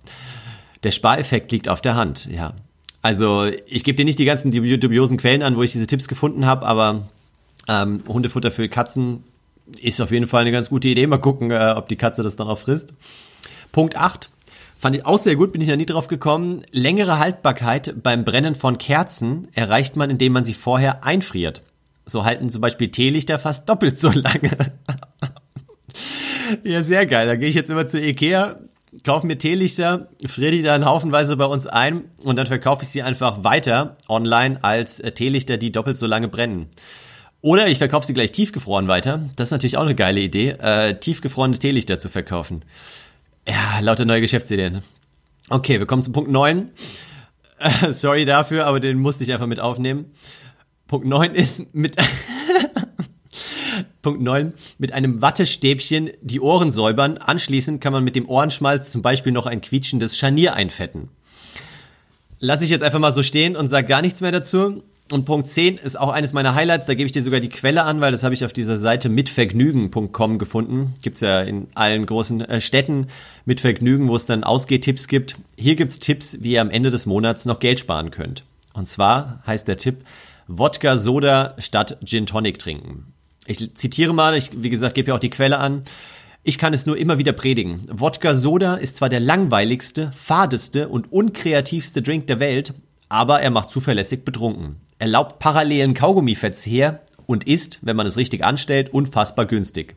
Der 0.83 0.91
Spareffekt 0.91 1.51
liegt 1.51 1.69
auf 1.69 1.79
der 1.81 1.95
Hand, 1.95 2.27
ja. 2.29 2.53
Also 3.01 3.49
ich 3.65 3.83
gebe 3.83 3.95
dir 3.95 4.05
nicht 4.05 4.19
die 4.19 4.25
ganzen 4.25 4.51
dubiosen 4.51 5.17
Quellen 5.17 5.41
an, 5.43 5.57
wo 5.57 5.63
ich 5.63 5.71
diese 5.71 5.87
Tipps 5.87 6.07
gefunden 6.07 6.45
habe, 6.45 6.65
aber 6.65 7.07
ähm, 7.67 8.03
Hundefutter 8.07 8.51
für 8.51 8.69
Katzen 8.69 9.23
ist 9.79 10.01
auf 10.01 10.11
jeden 10.11 10.27
Fall 10.27 10.41
eine 10.41 10.51
ganz 10.51 10.69
gute 10.69 10.87
Idee. 10.87 11.07
Mal 11.07 11.17
gucken, 11.17 11.51
äh, 11.51 11.73
ob 11.75 11.87
die 11.87 11.95
Katze 11.95 12.23
das 12.23 12.35
dann 12.35 12.47
auch 12.47 12.59
frisst. 12.59 12.93
Punkt 13.71 13.95
8. 13.95 14.29
Fand 14.77 14.95
ich 14.95 15.05
auch 15.05 15.19
sehr 15.19 15.35
gut, 15.35 15.51
bin 15.51 15.61
ich 15.61 15.69
ja 15.69 15.75
nie 15.75 15.85
drauf 15.85 16.07
gekommen. 16.07 16.63
Längere 16.71 17.19
Haltbarkeit 17.19 18.01
beim 18.01 18.23
Brennen 18.23 18.55
von 18.55 18.77
Kerzen 18.77 19.47
erreicht 19.53 19.95
man, 19.95 20.09
indem 20.09 20.33
man 20.33 20.43
sie 20.43 20.55
vorher 20.55 21.03
einfriert. 21.03 21.61
So 22.07 22.25
halten 22.25 22.49
zum 22.49 22.61
Beispiel 22.61 22.89
Teelichter 22.89 23.37
fast 23.37 23.69
doppelt 23.69 23.99
so 23.99 24.09
lange. 24.13 24.73
ja, 26.63 26.81
sehr 26.83 27.05
geil. 27.05 27.27
Da 27.27 27.35
gehe 27.35 27.47
ich 27.47 27.55
jetzt 27.55 27.69
immer 27.69 27.85
zu 27.85 27.99
Ikea, 27.99 28.59
kaufe 29.03 29.25
mir 29.25 29.37
Teelichter, 29.37 30.09
friere 30.25 30.51
die 30.51 30.61
dann 30.61 30.85
haufenweise 30.85 31.37
bei 31.37 31.45
uns 31.45 31.67
ein 31.67 32.05
und 32.23 32.35
dann 32.35 32.45
verkaufe 32.45 32.83
ich 32.83 32.89
sie 32.89 33.01
einfach 33.01 33.43
weiter 33.43 33.97
online 34.09 34.63
als 34.63 34.99
äh, 34.99 35.11
Teelichter, 35.11 35.57
die 35.57 35.71
doppelt 35.71 35.97
so 35.97 36.07
lange 36.07 36.27
brennen. 36.27 36.67
Oder 37.41 37.67
ich 37.67 37.79
verkaufe 37.79 38.05
sie 38.05 38.13
gleich 38.13 38.31
tiefgefroren 38.31 38.87
weiter. 38.87 39.29
Das 39.35 39.47
ist 39.47 39.51
natürlich 39.51 39.77
auch 39.77 39.83
eine 39.83 39.95
geile 39.95 40.19
Idee, 40.19 40.49
äh, 40.59 40.95
tiefgefrorene 40.95 41.57
Teelichter 41.57 41.97
zu 41.97 42.09
verkaufen. 42.09 42.63
Ja, 43.47 43.79
lauter 43.79 44.05
neue 44.05 44.21
Geschäftsideen. 44.21 44.83
Okay, 45.49 45.79
wir 45.79 45.87
kommen 45.87 46.03
zu 46.03 46.11
Punkt 46.11 46.29
9. 46.29 46.69
Äh, 47.59 47.91
sorry 47.91 48.25
dafür, 48.25 48.67
aber 48.67 48.79
den 48.79 48.99
musste 48.99 49.23
ich 49.23 49.33
einfach 49.33 49.47
mit 49.47 49.59
aufnehmen. 49.59 50.13
Punkt 50.87 51.07
9 51.07 51.33
ist 51.33 51.73
mit 51.73 51.95
Punkt 54.01 54.21
9, 54.21 54.53
mit 54.77 54.93
einem 54.93 55.21
Wattestäbchen 55.21 56.11
die 56.21 56.39
Ohren 56.39 56.71
säubern. 56.71 57.17
Anschließend 57.17 57.81
kann 57.81 57.93
man 57.93 58.03
mit 58.03 58.15
dem 58.15 58.27
Ohrenschmalz 58.29 58.91
zum 58.91 59.01
Beispiel 59.01 59.31
noch 59.31 59.45
ein 59.45 59.61
quietschendes 59.61 60.17
Scharnier 60.17 60.53
einfetten. 60.53 61.09
Lass 62.39 62.61
ich 62.61 62.71
jetzt 62.71 62.83
einfach 62.83 62.99
mal 62.99 63.11
so 63.11 63.23
stehen 63.23 63.55
und 63.55 63.67
sag 63.67 63.87
gar 63.87 64.01
nichts 64.01 64.21
mehr 64.21 64.31
dazu. 64.31 64.83
Und 65.11 65.25
Punkt 65.25 65.47
10 65.47 65.77
ist 65.77 65.99
auch 65.99 66.09
eines 66.09 66.31
meiner 66.31 66.55
Highlights, 66.55 66.85
da 66.85 66.93
gebe 66.93 67.05
ich 67.05 67.11
dir 67.11 67.21
sogar 67.21 67.41
die 67.41 67.49
Quelle 67.49 67.83
an, 67.83 67.99
weil 67.99 68.11
das 68.11 68.23
habe 68.23 68.33
ich 68.33 68.45
auf 68.45 68.53
dieser 68.53 68.77
Seite 68.77 69.09
mitvergnügen.com 69.09 70.37
gefunden. 70.37 70.93
Gibt's 71.01 71.19
ja 71.19 71.41
in 71.41 71.67
allen 71.75 72.05
großen 72.05 72.41
äh, 72.41 72.61
Städten 72.61 73.07
mit 73.45 73.59
Vergnügen, 73.59 74.07
wo 74.07 74.15
es 74.15 74.25
dann 74.25 74.43
Ausgehtipps 74.43 75.07
gibt. 75.07 75.35
Hier 75.57 75.75
gibt's 75.75 75.99
Tipps, 75.99 76.37
wie 76.41 76.53
ihr 76.53 76.61
am 76.61 76.69
Ende 76.69 76.91
des 76.91 77.05
Monats 77.05 77.45
noch 77.45 77.59
Geld 77.59 77.79
sparen 77.79 78.09
könnt. 78.09 78.43
Und 78.73 78.87
zwar 78.87 79.43
heißt 79.45 79.67
der 79.67 79.77
Tipp, 79.77 80.05
Wodka 80.47 80.97
Soda 80.97 81.55
statt 81.57 81.97
Gin 82.03 82.25
Tonic 82.25 82.59
trinken. 82.59 83.13
Ich 83.51 83.75
zitiere 83.75 84.13
mal, 84.13 84.35
ich, 84.35 84.51
wie 84.55 84.69
gesagt, 84.69 84.95
gebe 84.95 85.09
ja 85.09 85.15
auch 85.15 85.19
die 85.19 85.29
Quelle 85.29 85.59
an. 85.59 85.83
Ich 86.43 86.57
kann 86.57 86.73
es 86.73 86.85
nur 86.85 86.97
immer 86.97 87.17
wieder 87.17 87.33
predigen. 87.33 87.81
Wodka 87.89 88.33
Soda 88.33 88.75
ist 88.75 88.95
zwar 88.95 89.09
der 89.09 89.19
langweiligste, 89.19 90.11
fadeste 90.13 90.89
und 90.89 91.11
unkreativste 91.11 92.01
Drink 92.01 92.27
der 92.27 92.39
Welt, 92.39 92.73
aber 93.09 93.41
er 93.41 93.51
macht 93.51 93.69
zuverlässig 93.69 94.25
betrunken 94.25 94.77
erlaubt 95.01 95.39
parallelen 95.39 95.95
Kaugummiverzehr 95.95 97.01
und 97.25 97.47
ist, 97.47 97.79
wenn 97.81 97.95
man 97.95 98.05
es 98.05 98.17
richtig 98.17 98.43
anstellt, 98.45 98.93
unfassbar 98.93 99.47
günstig. 99.47 99.95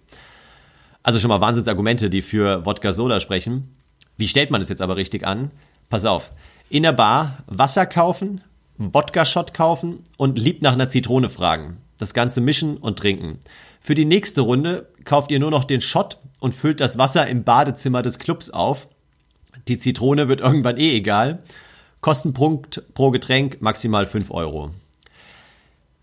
Also 1.02 1.20
schon 1.20 1.28
mal 1.28 1.42
Wahnsinnsargumente, 1.42 2.08
die 2.08 2.22
für 2.22 2.64
Wodka 2.64 2.92
Soda 2.92 3.20
sprechen. 3.20 3.76
Wie 4.16 4.28
stellt 4.28 4.50
man 4.50 4.62
das 4.62 4.70
jetzt 4.70 4.80
aber 4.80 4.96
richtig 4.96 5.26
an? 5.26 5.50
Pass 5.90 6.06
auf. 6.06 6.32
In 6.70 6.84
der 6.84 6.92
Bar 6.92 7.44
Wasser 7.46 7.84
kaufen, 7.84 8.40
Wodka-Shot 8.78 9.52
kaufen 9.52 10.04
und 10.16 10.38
lieb 10.38 10.62
nach 10.62 10.72
einer 10.72 10.88
Zitrone 10.88 11.28
fragen. 11.28 11.76
Das 11.98 12.14
Ganze 12.14 12.40
mischen 12.40 12.76
und 12.76 12.98
trinken. 12.98 13.38
Für 13.80 13.94
die 13.94 14.04
nächste 14.04 14.40
Runde 14.40 14.88
kauft 15.04 15.30
ihr 15.30 15.38
nur 15.38 15.50
noch 15.50 15.64
den 15.64 15.80
Shot 15.80 16.18
und 16.40 16.54
füllt 16.54 16.80
das 16.80 16.98
Wasser 16.98 17.26
im 17.26 17.44
Badezimmer 17.44 18.02
des 18.02 18.18
Clubs 18.18 18.50
auf. 18.50 18.88
Die 19.68 19.78
Zitrone 19.78 20.28
wird 20.28 20.40
irgendwann 20.40 20.76
eh 20.76 20.96
egal. 20.96 21.42
Kostenpunkt 22.00 22.82
pro 22.94 23.10
Getränk 23.10 23.62
maximal 23.62 24.06
5 24.06 24.30
Euro. 24.30 24.70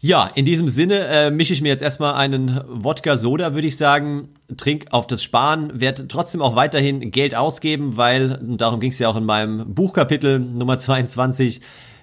Ja, 0.04 0.32
in 0.34 0.46
diesem 0.46 0.68
Sinne 0.68 1.06
äh, 1.06 1.30
mische 1.30 1.54
ich 1.54 1.62
mir 1.62 1.70
jetzt 1.70 1.84
erstmal 1.84 2.16
einen 2.16 2.60
Wodka-Soda, 2.68 3.54
würde 3.54 3.68
ich 3.68 3.78
sagen. 3.78 4.30
Trink 4.58 4.88
auf 4.90 5.06
das 5.06 5.22
Sparen, 5.22 5.80
werde 5.80 6.08
trotzdem 6.08 6.42
auch 6.42 6.56
weiterhin 6.56 7.12
Geld 7.12 7.36
ausgeben, 7.36 7.98
weil, 7.98 8.40
darum 8.42 8.80
ging 8.80 8.90
es 8.90 8.98
ja 8.98 9.10
auch 9.10 9.16
in 9.16 9.26
meinem 9.26 9.76
Buchkapitel 9.76 10.40
Nummer 10.40 10.80
22, 10.80 11.62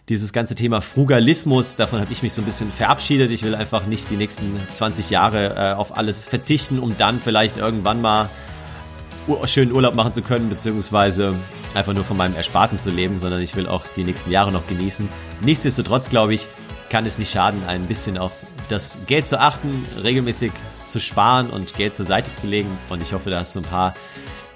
dieses 0.09 0.33
ganze 0.33 0.55
Thema 0.55 0.81
Frugalismus, 0.81 1.77
davon 1.77 2.01
habe 2.01 2.13
ich 2.13 2.23
mich 2.23 2.33
so 2.33 2.41
ein 2.41 2.45
bisschen 2.45 2.71
verabschiedet. 2.71 3.31
Ich 3.31 3.43
will 3.43 3.55
einfach 3.55 3.87
nicht 3.87 4.11
die 4.11 4.17
nächsten 4.17 4.57
20 4.73 5.11
Jahre 5.11 5.55
äh, 5.57 5.75
auf 5.75 5.97
alles 5.97 6.25
verzichten, 6.25 6.79
um 6.79 6.97
dann 6.97 7.21
vielleicht 7.21 7.59
irgendwann 7.59 8.01
mal 8.01 8.31
schönen 9.45 9.73
Urlaub 9.73 9.95
machen 9.95 10.15
zu 10.15 10.23
können, 10.23 10.49
beziehungsweise 10.49 11.35
einfach 11.75 11.93
nur 11.93 12.05
von 12.05 12.17
meinem 12.17 12.35
Ersparten 12.35 12.79
zu 12.79 12.91
leben, 12.91 13.19
sondern 13.19 13.43
ich 13.43 13.55
will 13.57 13.69
auch 13.69 13.85
die 13.95 14.05
nächsten 14.05 14.31
Jahre 14.31 14.51
noch 14.51 14.67
genießen. 14.67 15.07
Nichtsdestotrotz 15.43 16.09
glaube 16.09 16.33
ich, 16.33 16.47
kann 16.89 17.05
es 17.05 17.19
nicht 17.19 17.31
schaden, 17.31 17.63
ein 17.67 17.85
bisschen 17.87 18.17
auf 18.17 18.33
das 18.71 18.97
Geld 19.07 19.27
zu 19.27 19.39
achten, 19.39 19.85
regelmäßig 20.03 20.53
zu 20.87 20.99
sparen 20.99 21.51
und 21.51 21.77
Geld 21.77 21.95
zur 21.95 22.07
Seite 22.07 22.33
zu 22.33 22.47
legen. 22.47 22.71
Und 22.89 23.03
ich 23.03 23.13
hoffe, 23.13 23.29
da 23.29 23.41
hast 23.41 23.55
du 23.55 23.61
ein 23.61 23.65
paar 23.65 23.95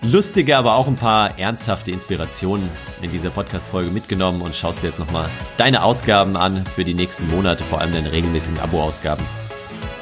lustige, 0.03 0.57
aber 0.57 0.75
auch 0.75 0.89
ein 0.89 0.97
paar 0.97 1.39
ernsthafte 1.39 1.91
Inspirationen 1.91 2.69
in 3.01 3.11
dieser 3.11 3.31
Podcast-Folge 3.31 3.91
mitgenommen 3.91 4.43
und 4.43 4.55
schaust 4.55 4.83
dir 4.83 4.89
jetzt 4.89 4.99
nochmal 4.99 5.29
deine 5.57 5.83
Ausgaben 5.83 6.37
an 6.37 6.65
für 6.65 6.85
die 6.85 6.95
nächsten 6.95 7.29
Monate, 7.29 7.65
vor 7.65 7.81
allem 7.81 7.93
deine 7.93 8.13
regelmäßigen 8.13 8.61
Abo-Ausgaben 8.61 9.25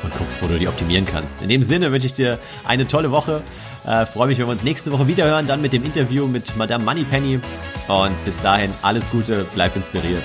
und 0.02 0.16
guckst, 0.16 0.42
wo 0.42 0.46
du 0.46 0.58
die 0.58 0.68
optimieren 0.68 1.04
kannst. 1.04 1.42
In 1.42 1.48
dem 1.48 1.62
Sinne 1.62 1.92
wünsche 1.92 2.06
ich 2.06 2.14
dir 2.14 2.38
eine 2.66 2.86
tolle 2.86 3.10
Woche. 3.10 3.42
Äh, 3.86 4.06
Freue 4.06 4.28
mich, 4.28 4.38
wenn 4.38 4.46
wir 4.46 4.52
uns 4.52 4.64
nächste 4.64 4.92
Woche 4.92 5.06
wieder 5.06 5.24
hören, 5.24 5.46
dann 5.46 5.60
mit 5.60 5.72
dem 5.72 5.84
Interview 5.84 6.26
mit 6.26 6.56
Madame 6.56 6.84
Moneypenny. 6.84 7.40
Und 7.88 8.24
bis 8.24 8.40
dahin 8.40 8.72
alles 8.82 9.10
Gute, 9.10 9.44
bleib 9.54 9.76
inspiriert. 9.76 10.22